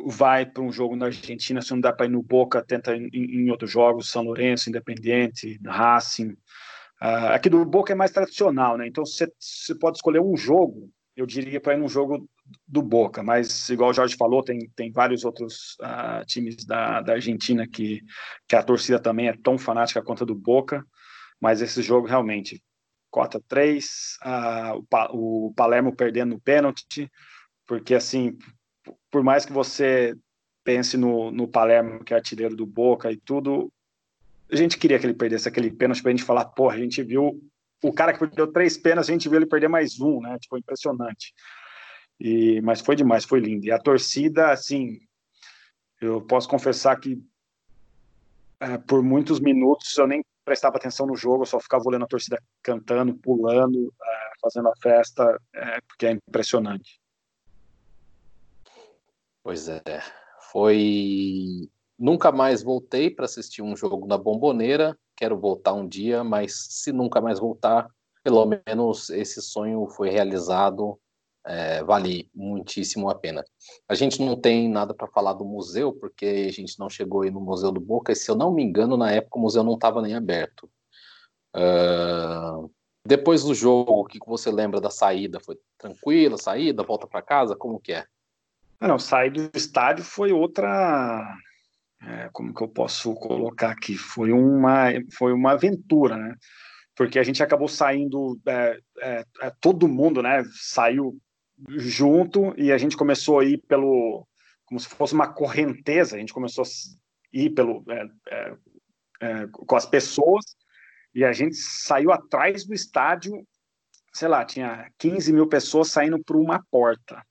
Vai 0.04 0.46
para 0.46 0.64
um 0.64 0.72
jogo 0.72 0.96
na 0.96 1.08
Argentina, 1.08 1.62
se 1.62 1.72
não 1.72 1.80
dá 1.80 1.94
para 1.94 2.06
ir 2.06 2.10
no 2.10 2.24
Boca, 2.24 2.64
tenta 2.64 2.96
em, 2.96 3.10
em 3.14 3.50
outros 3.52 3.70
jogos, 3.70 4.10
São 4.10 4.24
Lourenço, 4.24 4.70
Independente, 4.70 5.60
Racing. 5.66 6.30
Uh, 7.02 7.34
aqui 7.34 7.50
do 7.50 7.64
Boca 7.66 7.94
é 7.94 7.96
mais 7.96 8.12
tradicional, 8.12 8.78
né? 8.78 8.88
Então 8.88 9.04
você 9.06 9.28
pode 9.80 9.98
escolher 9.98 10.22
um 10.22 10.38
jogo, 10.38 10.90
eu 11.16 11.26
diria 11.26 11.60
para 11.60 11.74
ir 11.74 11.78
num 11.78 11.90
jogo 11.90 12.28
do 12.68 12.82
Boca, 12.82 13.24
mas 13.24 13.70
igual 13.70 13.90
o 13.90 13.94
Jorge 13.94 14.16
falou, 14.16 14.44
tem, 14.44 14.70
tem 14.76 14.92
vários 14.92 15.24
outros 15.24 15.78
uh, 15.82 16.26
times 16.26 16.66
da, 16.66 17.02
da 17.02 17.14
Argentina 17.14 17.68
que, 17.68 18.02
que 18.48 18.56
a 18.56 18.64
torcida 18.64 19.00
também 19.00 19.28
é 19.28 19.38
tão 19.38 19.58
fanática 19.58 20.02
quanto 20.02 20.24
a 20.24 20.28
do 20.28 20.36
Boca, 20.36 20.86
mas 21.40 21.62
esse 21.62 21.82
jogo 21.82 22.08
realmente 22.08 22.62
cota 23.12 23.40
3, 23.48 24.18
uh, 24.26 24.98
o, 25.12 25.48
o 25.48 25.54
Palermo 25.54 25.96
perdendo 25.96 26.36
o 26.36 26.40
pênalti, 26.40 27.12
porque 27.68 27.94
assim, 27.94 28.38
por 29.12 29.22
mais 29.22 29.46
que 29.46 29.52
você 29.52 30.16
pense 30.64 30.98
no, 30.98 31.30
no 31.32 31.48
Palermo, 31.48 32.04
que 32.04 32.14
é 32.14 32.18
artilheiro 32.18 32.56
do 32.56 32.66
Boca 32.66 33.12
e 33.12 33.18
tudo, 33.18 33.72
a 34.52 34.56
gente 34.56 34.78
queria 34.78 34.98
que 34.98 35.06
ele 35.06 35.14
perdesse 35.14 35.48
aquele 35.48 35.72
pênalti 35.72 36.02
para 36.02 36.12
a 36.12 36.16
gente 36.16 36.26
falar, 36.26 36.46
porra, 36.46 36.76
a 36.76 36.80
gente 36.80 37.04
viu 37.04 37.42
o 37.84 37.94
cara 37.94 38.14
que 38.14 38.20
perdeu 38.20 38.52
três 38.52 38.78
pênaltis, 38.78 39.10
a 39.10 39.14
gente 39.14 39.28
viu 39.28 39.40
ele 39.40 39.46
perder 39.46 39.68
mais 39.68 40.00
um, 40.00 40.22
né? 40.22 40.38
Tipo, 40.40 40.58
impressionante. 40.58 41.34
E, 42.20 42.62
mas 42.62 42.82
foi 42.82 42.96
demais, 42.96 43.26
foi 43.26 43.40
lindo. 43.40 43.66
E 43.66 43.72
a 43.72 43.80
torcida, 43.80 44.52
assim, 44.52 45.00
eu 46.00 46.22
posso 46.22 46.48
confessar 46.48 47.00
que 47.00 47.20
é, 48.60 48.78
por 48.78 49.02
muitos 49.02 49.40
minutos 49.40 49.98
eu 49.98 50.06
nem 50.06 50.24
prestava 50.44 50.78
atenção 50.78 51.06
no 51.06 51.16
jogo, 51.16 51.44
eu 51.44 51.48
só 51.48 51.60
ficava 51.60 51.84
olhando 51.88 52.06
a 52.06 52.08
torcida 52.08 52.42
cantando, 52.62 53.14
pulando, 53.16 53.94
é, 54.02 54.32
fazendo 54.42 54.70
a 54.70 54.76
festa, 54.82 55.40
é, 55.54 55.82
porque 55.82 56.06
é 56.06 56.12
impressionante. 56.12 57.00
Pois 59.44 59.68
é, 59.68 59.82
foi. 60.52 61.70
Nunca 61.98 62.32
mais 62.32 62.64
voltei 62.64 63.10
para 63.10 63.26
assistir 63.26 63.62
um 63.62 63.76
jogo 63.76 64.08
na 64.08 64.18
Bomboneira. 64.18 64.98
Quero 65.16 65.38
voltar 65.38 65.74
um 65.74 65.88
dia, 65.88 66.24
mas 66.24 66.68
se 66.70 66.92
nunca 66.92 67.22
mais 67.22 67.40
voltar, 67.40 67.88
pelo 68.24 68.46
menos 68.46 69.10
esse 69.10 69.42
sonho 69.42 69.88
foi 69.88 70.10
realizado 70.10 71.00
é, 71.46 71.84
vale 71.84 72.30
muitíssimo 72.34 73.10
a 73.10 73.16
pena. 73.16 73.44
A 73.88 73.96
gente 73.96 74.22
não 74.22 74.40
tem 74.40 74.70
nada 74.70 74.94
para 74.94 75.08
falar 75.08 75.34
do 75.34 75.46
museu, 75.46 75.94
porque 75.94 76.46
a 76.48 76.52
gente 76.52 76.80
não 76.80 76.90
chegou 76.90 77.22
aí 77.22 77.32
no 77.32 77.42
Museu 77.42 77.72
do 77.72 77.80
Boca, 77.80 78.12
e 78.12 78.16
se 78.16 78.30
eu 78.30 78.36
não 78.36 78.54
me 78.54 78.64
engano, 78.64 78.96
na 78.98 79.12
época 79.12 79.38
o 79.38 79.42
museu 79.42 79.64
não 79.64 79.74
estava 79.74 80.02
nem 80.02 80.16
aberto. 80.16 80.70
Uh, 81.56 82.72
depois 83.06 83.44
do 83.44 83.54
jogo, 83.54 83.92
o 83.94 84.06
que 84.06 84.20
você 84.26 84.52
lembra 84.52 84.80
da 84.80 84.90
saída? 84.90 85.40
Foi 85.40 85.58
tranquila, 85.78 86.38
saída, 86.38 86.84
volta 86.84 87.08
para 87.08 87.22
casa? 87.22 87.56
Como 87.56 87.80
que 87.80 87.94
é? 87.94 88.06
Não, 88.80 88.98
sair 89.00 89.32
do 89.32 89.50
estádio 89.56 90.04
foi 90.04 90.32
outra. 90.32 91.36
É, 92.04 92.30
como 92.32 92.54
que 92.54 92.64
eu 92.64 92.68
posso 92.68 93.14
colocar 93.16 93.72
aqui? 93.72 93.96
Foi 93.96 94.32
uma, 94.32 94.88
foi 95.18 95.34
uma 95.34 95.52
aventura, 95.52 96.18
né? 96.18 96.36
Porque 96.96 97.20
a 97.20 97.24
gente 97.24 97.42
acabou 97.42 97.68
saindo, 97.68 98.40
é, 98.48 98.80
é, 99.00 99.26
é 99.42 99.52
todo 99.60 99.88
mundo, 99.88 100.22
né? 100.22 100.44
Saiu 100.52 101.20
junto 101.70 102.54
e 102.58 102.72
a 102.72 102.78
gente 102.78 102.98
começou 102.98 103.40
a 103.40 103.46
ir 103.46 103.58
pelo, 103.68 104.28
como 104.66 104.80
se 104.80 104.88
fosse 104.88 105.14
uma 105.14 105.32
correnteza. 105.32 106.16
A 106.16 106.20
gente 106.20 106.34
começou 106.34 106.64
a 106.64 106.68
ir 107.34 107.50
pelo, 107.52 107.84
é, 107.90 108.10
é, 108.30 108.56
é, 109.22 109.48
com 109.48 109.76
as 109.76 109.86
pessoas 109.86 110.46
e 111.14 111.24
a 111.24 111.34
gente 111.34 111.56
saiu 111.56 112.12
atrás 112.12 112.66
do 112.66 112.74
estádio, 112.74 113.46
sei 114.14 114.28
lá, 114.28 114.46
tinha 114.46 114.90
15 114.98 115.34
mil 115.34 115.48
pessoas 115.48 115.90
saindo 115.90 116.24
por 116.24 116.36
uma 116.36 116.64
porta. 116.72 117.22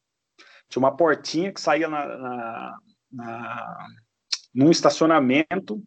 Tinha 0.68 0.80
uma 0.80 0.96
portinha 0.96 1.52
que 1.52 1.60
saía 1.60 1.88
na, 1.88 2.06
na, 2.06 2.78
na 3.12 3.86
num 4.54 4.70
estacionamento 4.70 5.82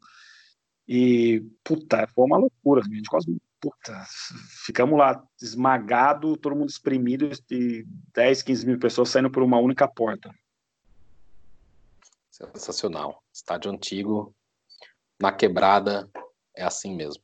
e, 0.88 1.44
puta, 1.64 2.08
foi 2.08 2.26
uma 2.26 2.38
loucura, 2.38 2.82
a 2.82 2.96
gente 2.96 3.10
quase, 3.10 3.38
puta, 3.64 4.06
ficamos 4.66 5.00
lá 5.00 5.26
esmagado, 5.42 6.36
todo 6.36 6.54
mundo 6.54 6.70
espremido 6.70 7.30
e 7.50 7.86
10, 8.14 8.44
15 8.44 8.66
mil 8.66 8.78
pessoas 8.78 9.08
saindo 9.08 9.32
por 9.32 9.42
uma 9.42 9.58
única 9.58 9.88
porta. 9.88 10.30
Sensacional. 12.30 13.24
Estádio 13.34 13.72
antigo, 13.72 14.36
na 15.18 15.32
quebrada, 15.32 16.12
é 16.54 16.62
assim 16.62 16.94
mesmo. 16.94 17.24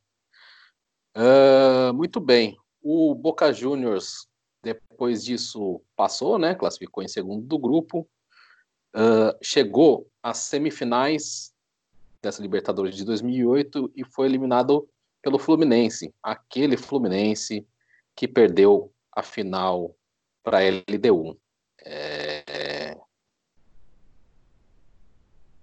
Uh, 1.14 1.92
muito 1.92 2.18
bem. 2.18 2.56
O 2.80 3.14
Boca 3.14 3.52
Juniors, 3.52 4.26
depois 4.62 5.22
disso, 5.22 5.82
passou, 5.94 6.38
né? 6.38 6.54
Classificou 6.54 7.04
em 7.04 7.08
segundo 7.08 7.46
do 7.46 7.58
grupo. 7.58 8.08
Uh, 8.96 9.36
chegou 9.42 10.10
às 10.22 10.38
semifinais 10.38 11.52
dessa 12.22 12.40
Libertadores 12.40 12.96
de 12.96 13.04
2008 13.04 13.92
e 13.94 14.04
foi 14.06 14.26
eliminado 14.26 14.88
pelo 15.22 15.38
Fluminense. 15.38 16.14
Aquele 16.22 16.76
Fluminense 16.76 17.66
que 18.14 18.28
perdeu 18.28 18.92
a 19.12 19.22
final 19.22 19.94
para 20.42 20.58
a 20.58 20.62
LDU. 20.62 21.38
É... 21.82 22.96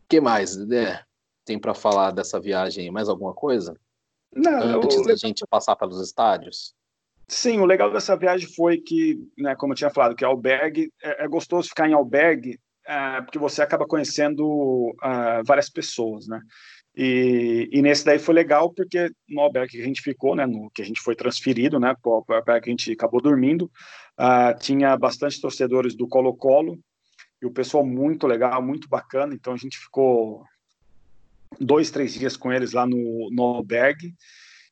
que 0.09 0.19
mais 0.19 0.55
né? 0.55 1.03
tem 1.45 1.59
para 1.59 1.73
falar 1.73 2.11
dessa 2.11 2.39
viagem? 2.39 2.91
Mais 2.91 3.09
alguma 3.09 3.33
coisa? 3.33 3.75
Não, 4.33 4.81
antes 4.81 5.05
da 5.05 5.15
gente 5.15 5.45
passar 5.49 5.75
pelos 5.75 6.01
estádios? 6.01 6.75
Sim, 7.27 7.59
o 7.59 7.65
legal 7.65 7.91
dessa 7.91 8.15
viagem 8.15 8.47
foi 8.53 8.77
que, 8.77 9.19
né, 9.37 9.55
como 9.55 9.73
eu 9.73 9.77
tinha 9.77 9.89
falado, 9.89 10.15
que 10.15 10.23
albergue 10.23 10.91
é, 11.01 11.25
é 11.25 11.27
gostoso 11.27 11.69
ficar 11.69 11.89
em 11.89 11.93
albergue 11.93 12.59
é, 12.87 13.21
porque 13.21 13.37
você 13.37 13.61
acaba 13.61 13.85
conhecendo 13.85 14.45
uh, 14.47 15.43
várias 15.45 15.69
pessoas, 15.69 16.25
né? 16.25 16.39
E, 16.99 17.69
e, 17.71 17.79
nesse 17.79 18.03
daí 18.03 18.17
foi 18.17 18.33
legal 18.33 18.73
porque 18.73 19.11
no 19.29 19.41
albergue 19.41 19.73
que 19.73 19.81
a 19.81 19.85
gente 19.85 20.01
ficou, 20.01 20.35
né, 20.35 20.47
no 20.47 20.71
que 20.71 20.81
a 20.81 20.85
gente 20.85 20.99
foi 20.99 21.15
transferido, 21.15 21.79
né, 21.79 21.95
para 22.01 22.09
o 22.09 22.25
albergue 22.27 22.63
que 22.63 22.69
a 22.71 22.73
gente 22.73 22.91
acabou 22.91 23.21
dormindo, 23.21 23.71
uh, 24.19 24.57
tinha 24.59 24.97
bastante 24.97 25.39
torcedores 25.39 25.93
do 25.93 26.07
Colo-Colo 26.07 26.79
e 27.39 27.45
o 27.45 27.51
pessoal 27.51 27.85
muito 27.85 28.25
legal, 28.25 28.63
muito 28.63 28.89
bacana. 28.89 29.35
Então 29.35 29.53
a 29.53 29.57
gente 29.57 29.77
ficou 29.77 30.43
dois, 31.59 31.91
três 31.91 32.15
dias 32.15 32.35
com 32.35 32.51
eles 32.51 32.73
lá 32.73 32.87
no, 32.87 33.29
no 33.31 33.43
albergue 33.43 34.15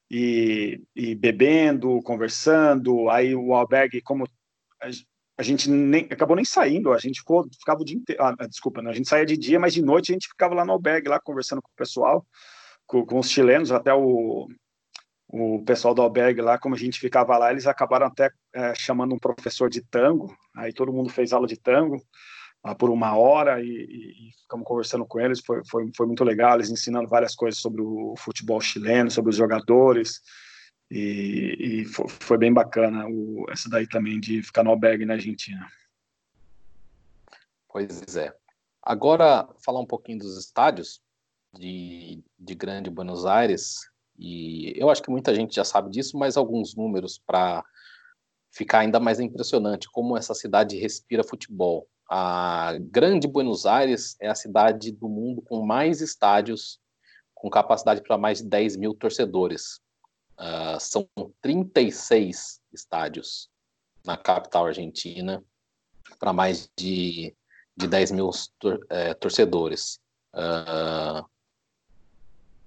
e, 0.09 0.81
e 0.95 1.13
bebendo, 1.13 2.01
conversando. 2.01 3.07
Aí 3.07 3.35
o 3.35 3.53
albergue, 3.53 4.01
como 4.01 4.27
a, 5.37 5.43
gente 5.43 5.69
nem, 5.69 6.05
acabou 6.11 6.35
nem 6.35 6.45
saindo, 6.45 6.93
a 6.93 6.97
gente 6.97 7.19
ficou, 7.19 7.45
ficava 7.59 7.81
o 7.81 7.85
dia 7.85 7.97
inteiro. 7.97 8.23
Ah, 8.23 8.47
desculpa, 8.47 8.81
né? 8.81 8.89
a 8.89 8.93
gente 8.93 9.09
saía 9.09 9.25
de 9.25 9.37
dia, 9.37 9.59
mas 9.59 9.73
de 9.73 9.81
noite 9.81 10.11
a 10.11 10.13
gente 10.13 10.27
ficava 10.27 10.55
lá 10.55 10.65
no 10.65 10.71
albergue, 10.71 11.09
lá 11.09 11.19
conversando 11.19 11.61
com 11.61 11.69
o 11.69 11.75
pessoal, 11.75 12.25
com, 12.85 13.05
com 13.05 13.19
os 13.19 13.29
chilenos, 13.29 13.71
até 13.71 13.93
o, 13.93 14.47
o 15.27 15.63
pessoal 15.65 15.93
do 15.93 16.01
albergue 16.01 16.41
lá, 16.41 16.57
como 16.57 16.75
a 16.75 16.77
gente 16.77 16.99
ficava 16.99 17.37
lá, 17.37 17.51
eles 17.51 17.67
acabaram 17.67 18.07
até 18.07 18.31
é, 18.53 18.73
chamando 18.75 19.13
um 19.13 19.19
professor 19.19 19.69
de 19.69 19.81
tango, 19.81 20.35
aí 20.55 20.71
todo 20.71 20.93
mundo 20.93 21.09
fez 21.09 21.33
aula 21.33 21.47
de 21.47 21.57
tango 21.57 22.01
por 22.79 22.89
uma 22.89 23.15
hora 23.15 23.61
e, 23.61 23.67
e, 23.67 24.29
e, 24.29 24.31
ficamos 24.41 24.65
conversando 24.65 25.05
com 25.05 25.19
eles, 25.19 25.39
foi, 25.39 25.61
foi, 25.69 25.91
foi 25.95 26.07
muito 26.07 26.23
legal, 26.23 26.55
eles 26.55 26.71
ensinando 26.71 27.07
várias 27.07 27.35
coisas 27.35 27.59
sobre 27.59 27.81
o 27.81 28.15
futebol 28.17 28.59
chileno, 28.59 29.11
sobre 29.11 29.29
os 29.29 29.35
jogadores, 29.35 30.21
e, 30.89 31.57
e 31.59 31.85
foi, 31.85 32.07
foi, 32.07 32.37
bem 32.37 32.53
bacana 32.53 33.07
o, 33.07 33.45
essa 33.49 33.69
daí 33.69 33.87
também 33.87 34.19
de 34.19 34.41
ficar 34.41 34.63
no 34.63 34.69
albergue 34.69 35.05
na 35.05 35.13
Argentina. 35.13 35.67
Pois 37.67 38.15
é. 38.15 38.33
Agora, 38.81 39.47
falar 39.63 39.79
um 39.79 39.85
pouquinho 39.85 40.19
dos 40.19 40.37
estádios 40.37 41.01
de, 41.53 42.23
de 42.37 42.55
Grande 42.55 42.89
Buenos 42.89 43.25
Aires, 43.25 43.89
e 44.17 44.73
eu 44.77 44.89
acho 44.89 45.01
que 45.01 45.09
muita 45.09 45.33
gente 45.33 45.55
já 45.55 45.65
sabe 45.65 45.89
disso, 45.89 46.17
mas 46.17 46.37
alguns 46.37 46.75
números 46.75 47.17
para 47.17 47.63
ficar 48.51 48.79
ainda 48.79 48.99
mais 48.99 49.19
impressionante 49.19 49.89
como 49.91 50.15
essa 50.15 50.33
cidade 50.33 50.77
respira 50.77 51.23
futebol 51.23 51.87
a 52.09 52.77
Grande 52.79 53.27
Buenos 53.27 53.65
Aires 53.65 54.15
é 54.19 54.27
a 54.27 54.35
cidade 54.35 54.91
do 54.91 55.09
mundo 55.09 55.41
com 55.41 55.65
mais 55.65 56.01
estádios, 56.01 56.79
com 57.33 57.49
capacidade 57.49 58.01
para 58.01 58.17
mais 58.17 58.39
de 58.39 58.45
10 58.45 58.77
mil 58.77 58.93
torcedores. 58.93 59.79
Uh, 60.37 60.79
são 60.79 61.07
36 61.41 62.61
estádios 62.73 63.49
na 64.05 64.17
capital 64.17 64.67
argentina, 64.67 65.43
para 66.19 66.33
mais 66.33 66.69
de, 66.77 67.35
de 67.75 67.87
10 67.87 68.11
mil 68.11 68.29
tor 68.59 68.85
é, 68.89 69.13
torcedores. 69.13 69.99
Uh, 70.33 71.25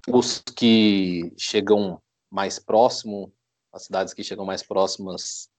os 0.09 0.40
que 0.40 1.33
chegam 1.37 2.00
mais 2.31 2.59
próximo, 2.59 3.33
as 3.72 3.85
cidades 3.85 4.14
que 4.14 4.24
chegam 4.24 4.44
mais 4.44 4.62
próximas 4.62 5.50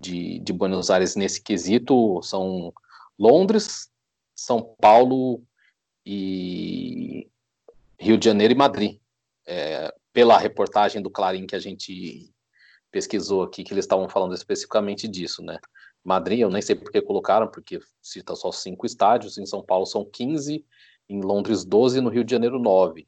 de, 0.00 0.38
de 0.40 0.52
Buenos 0.52 0.90
Aires 0.90 1.14
nesse 1.14 1.40
quesito 1.40 2.20
são 2.22 2.72
Londres, 3.18 3.90
São 4.34 4.62
Paulo 4.80 5.42
e 6.04 7.28
Rio 7.98 8.16
de 8.16 8.24
Janeiro 8.24 8.54
e 8.54 8.56
Madrid. 8.56 8.98
É, 9.46 9.94
pela 10.12 10.38
reportagem 10.38 11.00
do 11.00 11.10
Clarim 11.10 11.46
que 11.46 11.56
a 11.56 11.58
gente 11.58 12.32
pesquisou 12.90 13.42
aqui, 13.42 13.62
que 13.62 13.72
eles 13.72 13.84
estavam 13.84 14.08
falando 14.08 14.34
especificamente 14.34 15.06
disso, 15.06 15.42
né? 15.42 15.58
Madrid, 16.02 16.40
eu 16.40 16.50
nem 16.50 16.62
sei 16.62 16.74
por 16.74 16.90
que 16.90 17.00
colocaram, 17.00 17.48
porque 17.48 17.78
cita 18.02 18.34
só 18.34 18.50
cinco 18.50 18.86
estádios, 18.86 19.38
em 19.38 19.46
São 19.46 19.62
Paulo 19.62 19.86
são 19.86 20.04
15, 20.04 20.64
em 21.08 21.20
Londres 21.20 21.64
12 21.64 21.98
e 21.98 22.00
no 22.00 22.08
Rio 22.08 22.24
de 22.24 22.30
Janeiro 22.30 22.58
9. 22.58 23.02
Uh, 23.02 23.06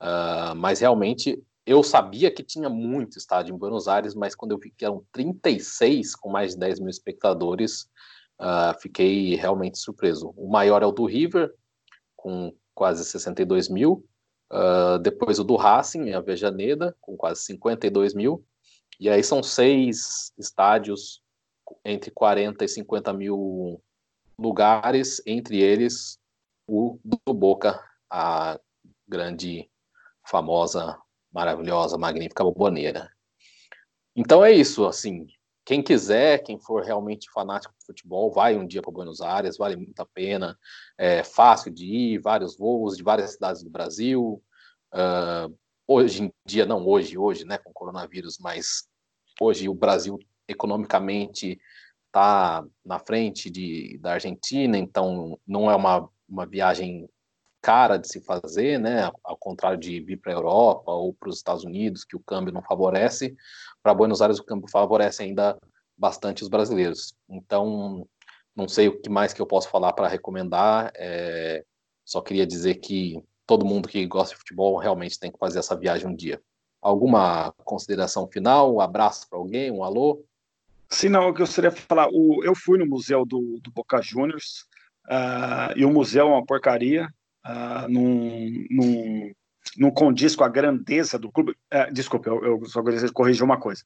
ah, 0.00 0.54
mas 0.56 0.80
realmente 0.80 1.42
eu 1.64 1.82
sabia 1.82 2.30
que 2.30 2.42
tinha 2.42 2.68
muito 2.68 3.18
estádio 3.18 3.54
em 3.54 3.58
Buenos 3.58 3.86
Aires, 3.86 4.14
mas 4.14 4.34
quando 4.34 4.52
eu 4.52 4.58
vi 4.58 4.70
que 4.70 4.84
eram 4.84 5.04
36 5.12 6.14
com 6.16 6.30
mais 6.30 6.52
de 6.52 6.58
10 6.58 6.80
mil 6.80 6.90
espectadores, 6.90 7.88
Uh, 8.38 8.78
fiquei 8.80 9.34
realmente 9.34 9.78
surpreso. 9.78 10.32
O 10.36 10.48
maior 10.48 10.82
é 10.82 10.86
o 10.86 10.92
do 10.92 11.06
River, 11.06 11.54
com 12.14 12.54
quase 12.74 13.04
62 13.04 13.68
mil. 13.68 14.06
Uh, 14.50 14.98
depois 15.00 15.38
o 15.38 15.44
do 15.44 15.56
Racing, 15.56 16.12
a 16.12 16.20
Vejaneda, 16.20 16.96
com 17.00 17.16
quase 17.16 17.42
52 17.42 18.14
mil. 18.14 18.44
E 18.98 19.10
aí 19.10 19.22
são 19.22 19.42
seis 19.42 20.32
estádios 20.38 21.22
entre 21.84 22.10
40 22.10 22.64
e 22.64 22.68
50 22.68 23.12
mil 23.12 23.82
lugares, 24.38 25.20
entre 25.26 25.60
eles 25.60 26.18
o 26.66 26.98
do 27.04 27.32
Boca, 27.32 27.80
a 28.10 28.58
grande, 29.06 29.70
famosa, 30.26 30.98
maravilhosa, 31.32 31.98
magnífica 31.98 32.44
Boboneira. 32.44 33.10
Então 34.14 34.44
é 34.44 34.50
isso, 34.50 34.86
assim, 34.86 35.26
quem 35.66 35.82
quiser, 35.82 36.44
quem 36.44 36.60
for 36.60 36.84
realmente 36.84 37.28
fanático 37.32 37.74
de 37.76 37.84
futebol, 37.84 38.30
vai 38.30 38.56
um 38.56 38.64
dia 38.64 38.80
para 38.80 38.92
Buenos 38.92 39.20
Aires, 39.20 39.58
vale 39.58 39.74
muito 39.74 39.98
a 39.98 40.06
pena. 40.06 40.56
É 40.96 41.24
fácil 41.24 41.72
de 41.72 41.84
ir, 41.84 42.18
vários 42.20 42.56
voos 42.56 42.96
de 42.96 43.02
várias 43.02 43.32
cidades 43.32 43.64
do 43.64 43.68
Brasil. 43.68 44.40
Uh, 44.94 45.52
hoje 45.84 46.22
em 46.22 46.32
dia, 46.46 46.64
não 46.64 46.86
hoje, 46.86 47.18
hoje, 47.18 47.44
né, 47.44 47.58
com 47.58 47.72
coronavírus, 47.72 48.38
mas 48.38 48.86
hoje 49.40 49.68
o 49.68 49.74
Brasil 49.74 50.16
economicamente 50.46 51.58
está 52.06 52.64
na 52.84 53.00
frente 53.00 53.50
de, 53.50 53.98
da 53.98 54.12
Argentina, 54.12 54.78
então 54.78 55.36
não 55.44 55.68
é 55.68 55.74
uma, 55.74 56.08
uma 56.28 56.46
viagem 56.46 57.08
cara 57.66 57.96
de 57.96 58.06
se 58.06 58.20
fazer, 58.20 58.78
né? 58.78 59.10
Ao 59.24 59.36
contrário 59.36 59.76
de 59.76 60.00
vir 60.00 60.18
para 60.18 60.30
a 60.30 60.36
Europa 60.36 60.92
ou 60.92 61.12
para 61.12 61.28
os 61.28 61.38
Estados 61.38 61.64
Unidos, 61.64 62.04
que 62.04 62.14
o 62.14 62.22
câmbio 62.22 62.54
não 62.54 62.62
favorece. 62.62 63.34
Para 63.86 63.94
Buenos 63.94 64.20
Aires, 64.20 64.40
o 64.40 64.44
câmbio 64.44 64.68
favorece 64.68 65.22
ainda 65.22 65.56
bastante 65.96 66.42
os 66.42 66.48
brasileiros. 66.48 67.14
Então, 67.30 68.04
não 68.52 68.66
sei 68.66 68.88
o 68.88 69.00
que 69.00 69.08
mais 69.08 69.32
que 69.32 69.40
eu 69.40 69.46
posso 69.46 69.70
falar 69.70 69.92
para 69.92 70.08
recomendar. 70.08 70.90
É, 70.96 71.64
só 72.04 72.20
queria 72.20 72.44
dizer 72.44 72.80
que 72.80 73.22
todo 73.46 73.64
mundo 73.64 73.88
que 73.88 74.04
gosta 74.04 74.34
de 74.34 74.40
futebol 74.40 74.76
realmente 74.76 75.20
tem 75.20 75.30
que 75.30 75.38
fazer 75.38 75.60
essa 75.60 75.78
viagem 75.78 76.08
um 76.08 76.16
dia. 76.16 76.42
Alguma 76.82 77.52
consideração 77.64 78.26
final? 78.26 78.74
Um 78.74 78.80
abraço 78.80 79.30
para 79.30 79.38
alguém? 79.38 79.70
Um 79.70 79.84
alô? 79.84 80.24
Sim, 80.90 81.10
não, 81.10 81.28
eu 81.28 81.32
gostaria 81.32 81.70
de 81.70 81.80
falar. 81.80 82.08
O, 82.10 82.42
eu 82.42 82.56
fui 82.56 82.80
no 82.80 82.86
museu 82.86 83.24
do, 83.24 83.60
do 83.62 83.70
Boca 83.70 84.02
Juniors 84.02 84.64
uh, 85.06 85.78
e 85.78 85.84
o 85.84 85.92
museu 85.92 86.26
é 86.26 86.30
uma 86.32 86.44
porcaria. 86.44 87.08
Uh, 87.46 87.88
num, 87.88 88.66
num, 88.68 89.32
não 89.76 89.90
condiz 89.90 90.36
com 90.36 90.44
a 90.44 90.48
grandeza 90.48 91.18
do 91.18 91.30
clube. 91.30 91.52
Uh, 91.72 91.92
desculpa, 91.92 92.28
eu, 92.28 92.44
eu 92.44 92.64
só 92.66 92.80
gostaria 92.82 93.08
de 93.08 93.12
corrigir 93.12 93.42
uma 93.42 93.58
coisa. 93.58 93.82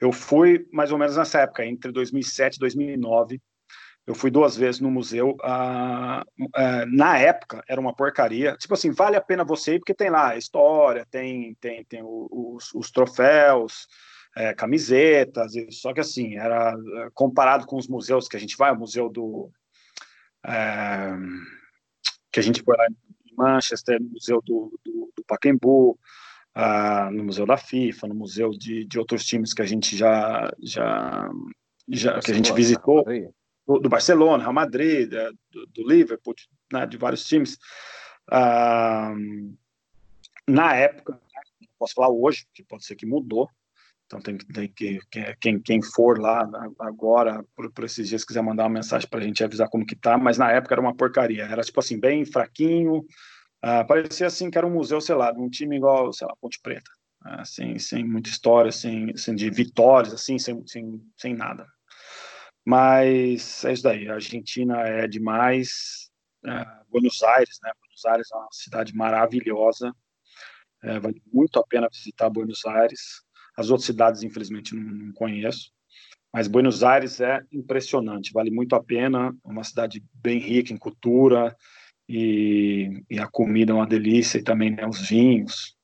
Eu 0.00 0.12
fui 0.12 0.66
mais 0.72 0.90
ou 0.92 0.98
menos 0.98 1.16
nessa 1.16 1.40
época, 1.40 1.64
entre 1.64 1.92
2007 1.92 2.56
e 2.56 2.58
2009. 2.58 3.40
Eu 4.06 4.14
fui 4.14 4.30
duas 4.30 4.56
vezes 4.56 4.80
no 4.80 4.90
museu. 4.90 5.36
Uh, 5.42 6.22
uh, 6.40 6.86
na 6.90 7.18
época 7.18 7.62
era 7.68 7.80
uma 7.80 7.94
porcaria. 7.94 8.56
Tipo 8.56 8.74
assim, 8.74 8.90
vale 8.90 9.16
a 9.16 9.20
pena 9.20 9.44
você 9.44 9.74
ir 9.74 9.78
porque 9.78 9.94
tem 9.94 10.10
lá 10.10 10.36
história, 10.36 11.06
tem 11.10 11.54
tem 11.60 11.84
tem 11.84 12.00
os, 12.02 12.74
os 12.74 12.90
troféus, 12.90 13.86
é, 14.36 14.54
camisetas. 14.54 15.52
Só 15.70 15.92
que 15.92 16.00
assim 16.00 16.36
era 16.36 16.74
comparado 17.14 17.66
com 17.66 17.76
os 17.76 17.88
museus 17.88 18.28
que 18.28 18.36
a 18.36 18.40
gente 18.40 18.56
vai, 18.56 18.72
o 18.72 18.78
museu 18.78 19.08
do 19.08 19.50
é, 20.46 21.16
que 22.32 22.40
a 22.40 22.42
gente 22.42 22.62
foi 22.62 22.76
lá 22.76 22.86
em 22.86 22.96
Manchester, 23.36 24.00
no 24.00 24.10
museu 24.10 24.40
do, 24.42 24.78
do 24.84 25.19
Pacaembu, 25.30 25.98
uh, 26.56 27.10
no 27.12 27.24
museu 27.24 27.46
da 27.46 27.56
FIFA, 27.56 28.08
no 28.08 28.14
museu 28.14 28.50
de, 28.50 28.84
de 28.84 28.98
outros 28.98 29.24
times 29.24 29.54
que 29.54 29.62
a 29.62 29.66
gente 29.66 29.96
já 29.96 30.50
já, 30.62 31.30
já 31.88 32.20
que 32.20 32.32
a 32.32 32.34
gente 32.34 32.52
visitou. 32.52 33.04
Do, 33.66 33.78
do 33.78 33.88
Barcelona, 33.88 34.42
Real 34.42 34.52
Madrid, 34.52 35.08
do, 35.08 35.66
do 35.68 35.88
Liverpool, 35.88 36.34
né, 36.72 36.86
de 36.86 36.96
vários 36.96 37.24
times. 37.24 37.56
Uh, 38.28 39.54
na 40.48 40.74
época, 40.74 41.20
posso 41.78 41.94
falar 41.94 42.10
hoje, 42.10 42.46
que 42.52 42.64
pode 42.64 42.84
ser 42.84 42.96
que 42.96 43.06
mudou, 43.06 43.48
então 44.10 44.20
tem, 44.20 44.36
tem 44.36 44.68
que 44.68 44.98
quem, 45.40 45.60
quem 45.60 45.80
for 45.80 46.18
lá 46.18 46.48
agora 46.80 47.44
por, 47.54 47.70
por 47.70 47.84
esses 47.84 48.08
dias 48.08 48.24
quiser 48.24 48.42
mandar 48.42 48.64
uma 48.64 48.70
mensagem 48.74 49.08
para 49.08 49.20
a 49.20 49.22
gente 49.22 49.44
avisar 49.44 49.68
como 49.68 49.86
que 49.86 49.94
tá, 49.94 50.18
mas 50.18 50.36
na 50.36 50.50
época 50.50 50.74
era 50.74 50.80
uma 50.80 50.94
porcaria, 50.94 51.44
era 51.44 51.62
tipo 51.62 51.78
assim 51.78 51.98
bem 51.98 52.24
fraquinho, 52.24 53.04
uh, 53.64 53.86
parecia 53.86 54.26
assim 54.26 54.50
que 54.50 54.58
era 54.58 54.66
um 54.66 54.72
museu, 54.72 55.00
sei 55.00 55.14
lá, 55.14 55.32
de 55.32 55.40
um 55.40 55.48
time 55.48 55.76
igual, 55.76 56.12
sei 56.12 56.26
lá, 56.26 56.34
Ponte 56.40 56.58
Preta, 56.62 56.90
assim, 57.24 57.78
sem 57.78 58.04
muita 58.04 58.30
história, 58.30 58.72
sem, 58.72 59.16
sem 59.16 59.34
de 59.34 59.50
vitórias, 59.50 60.12
assim, 60.12 60.38
sem, 60.38 60.66
sem, 60.66 61.02
sem 61.16 61.34
nada. 61.34 61.66
Mas 62.64 63.64
é 63.64 63.72
isso 63.72 63.82
daí. 63.82 64.08
A 64.08 64.14
Argentina 64.14 64.80
é 64.82 65.06
demais. 65.08 66.10
É, 66.44 66.64
Buenos 66.88 67.22
Aires, 67.22 67.58
né? 67.62 67.72
Buenos 67.80 68.04
Aires 68.04 68.28
é 68.32 68.36
uma 68.36 68.48
cidade 68.52 68.94
maravilhosa. 68.94 69.94
É, 70.82 70.98
vale 70.98 71.22
muito 71.32 71.58
a 71.58 71.66
pena 71.66 71.88
visitar 71.92 72.30
Buenos 72.30 72.64
Aires. 72.64 73.22
As 73.56 73.70
outras 73.70 73.86
cidades, 73.86 74.22
infelizmente, 74.22 74.74
não, 74.74 74.82
não 74.82 75.12
conheço. 75.12 75.72
Mas 76.32 76.46
Buenos 76.46 76.82
Aires 76.84 77.20
é 77.20 77.40
impressionante, 77.52 78.32
vale 78.32 78.50
muito 78.50 78.74
a 78.76 78.82
pena. 78.82 79.34
É 79.44 79.48
uma 79.48 79.64
cidade 79.64 80.02
bem 80.14 80.38
rica 80.38 80.72
em 80.72 80.76
cultura 80.76 81.56
e, 82.12 83.04
e 83.08 83.20
a 83.20 83.28
comida 83.28 83.70
é 83.70 83.74
uma 83.74 83.86
delícia 83.86 84.38
e 84.38 84.42
também 84.42 84.72
né, 84.72 84.84
os 84.84 85.08
vinhos 85.08 85.76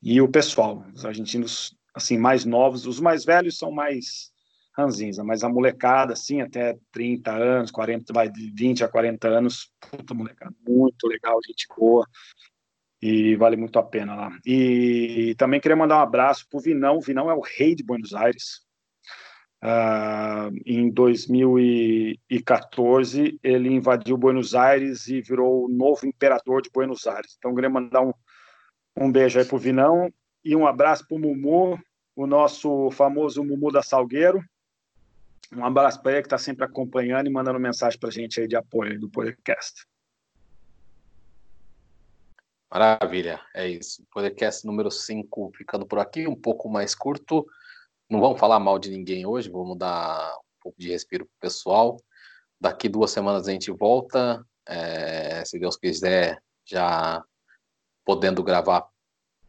e 0.00 0.20
o 0.20 0.28
pessoal. 0.28 0.86
Os 0.94 1.04
argentinos 1.04 1.76
assim 1.92 2.16
mais 2.16 2.44
novos, 2.44 2.86
os 2.86 3.00
mais 3.00 3.24
velhos 3.24 3.58
são 3.58 3.72
mais 3.72 4.32
ranzinza, 4.78 5.24
mas 5.24 5.42
a 5.42 5.48
molecada, 5.48 6.12
assim, 6.12 6.40
até 6.40 6.78
30 6.92 7.32
anos, 7.32 7.72
40, 7.72 8.12
vai 8.12 8.28
de 8.28 8.52
20 8.52 8.84
a 8.84 8.88
40 8.88 9.28
anos, 9.28 9.70
puta 9.90 10.14
molecada, 10.14 10.54
muito 10.66 11.08
legal, 11.08 11.38
gente 11.44 11.66
boa, 11.76 12.06
e 13.02 13.34
vale 13.36 13.56
muito 13.56 13.78
a 13.78 13.82
pena 13.82 14.14
lá. 14.14 14.38
E 14.46 15.34
também 15.38 15.60
queria 15.60 15.76
mandar 15.76 15.98
um 15.98 16.02
abraço 16.02 16.46
pro 16.48 16.60
Vinão, 16.60 17.00
Vinão 17.00 17.30
é 17.30 17.34
o 17.34 17.40
rei 17.40 17.74
de 17.74 17.84
Buenos 17.84 18.14
Aires, 18.14 18.63
uh, 19.64 20.52
em 20.66 20.90
2014 20.90 23.40
ele 23.42 23.70
invadiu 23.70 24.18
Buenos 24.18 24.54
Aires 24.54 25.08
e 25.08 25.22
virou 25.22 25.64
o 25.64 25.68
novo 25.68 26.06
imperador 26.06 26.62
de 26.62 26.70
Buenos 26.70 27.06
Aires, 27.06 27.34
então 27.38 27.54
queria 27.54 27.70
mandar 27.70 28.02
um, 28.02 28.12
um 28.96 29.10
beijo 29.10 29.38
aí 29.38 29.44
pro 29.44 29.58
Vinão, 29.58 30.12
e 30.44 30.54
um 30.54 30.66
abraço 30.66 31.08
pro 31.08 31.18
Mumu, 31.18 31.82
o 32.14 32.26
nosso 32.26 32.90
famoso 32.90 33.42
Mumu 33.42 33.72
da 33.72 33.82
Salgueiro, 33.82 34.44
um 35.52 35.64
abraço 35.64 36.00
para 36.02 36.12
ele 36.12 36.22
que 36.22 36.26
está 36.26 36.38
sempre 36.38 36.64
acompanhando 36.64 37.26
e 37.28 37.30
mandando 37.30 37.58
mensagem 37.58 37.98
para 37.98 38.10
a 38.10 38.12
gente 38.12 38.40
aí 38.40 38.48
de 38.48 38.56
apoio 38.56 39.00
do 39.00 39.08
podcast. 39.08 39.86
Maravilha, 42.70 43.40
é 43.54 43.66
isso. 43.68 44.04
Podcast 44.10 44.66
número 44.66 44.90
5 44.90 45.52
ficando 45.56 45.86
por 45.86 46.00
aqui, 46.00 46.26
um 46.26 46.34
pouco 46.34 46.68
mais 46.68 46.92
curto. 46.92 47.46
Não 48.08 48.20
vamos 48.20 48.38
falar 48.38 48.60
mal 48.60 48.78
de 48.78 48.90
ninguém 48.90 49.26
hoje, 49.26 49.50
vamos 49.50 49.78
dar 49.78 50.36
um 50.36 50.60
pouco 50.60 50.78
de 50.78 50.90
respiro 50.90 51.24
pro 51.24 51.34
pessoal. 51.40 51.96
Daqui 52.60 52.88
duas 52.88 53.10
semanas 53.10 53.48
a 53.48 53.52
gente 53.52 53.70
volta, 53.70 54.44
é, 54.66 55.44
se 55.44 55.58
Deus 55.58 55.76
quiser, 55.76 56.42
já 56.66 57.22
podendo 58.04 58.42
gravar 58.42 58.88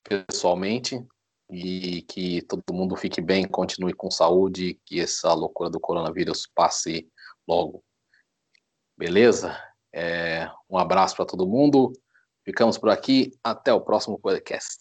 pessoalmente 0.04 1.06
e 1.50 2.02
que 2.04 2.42
todo 2.44 2.74
mundo 2.74 2.96
fique 2.96 3.22
bem, 3.22 3.48
continue 3.48 3.94
com 3.94 4.10
saúde, 4.10 4.80
que 4.86 5.00
essa 5.00 5.34
loucura 5.34 5.70
do 5.70 5.80
coronavírus 5.80 6.48
passe 6.54 7.08
logo. 7.48 7.84
Beleza? 8.98 9.58
É, 9.94 10.50
um 10.70 10.78
abraço 10.78 11.16
para 11.16 11.26
todo 11.26 11.48
mundo. 11.48 11.94
Ficamos 12.44 12.78
por 12.78 12.90
aqui. 12.90 13.32
Até 13.44 13.74
o 13.74 13.82
próximo 13.82 14.20
podcast. 14.20 14.78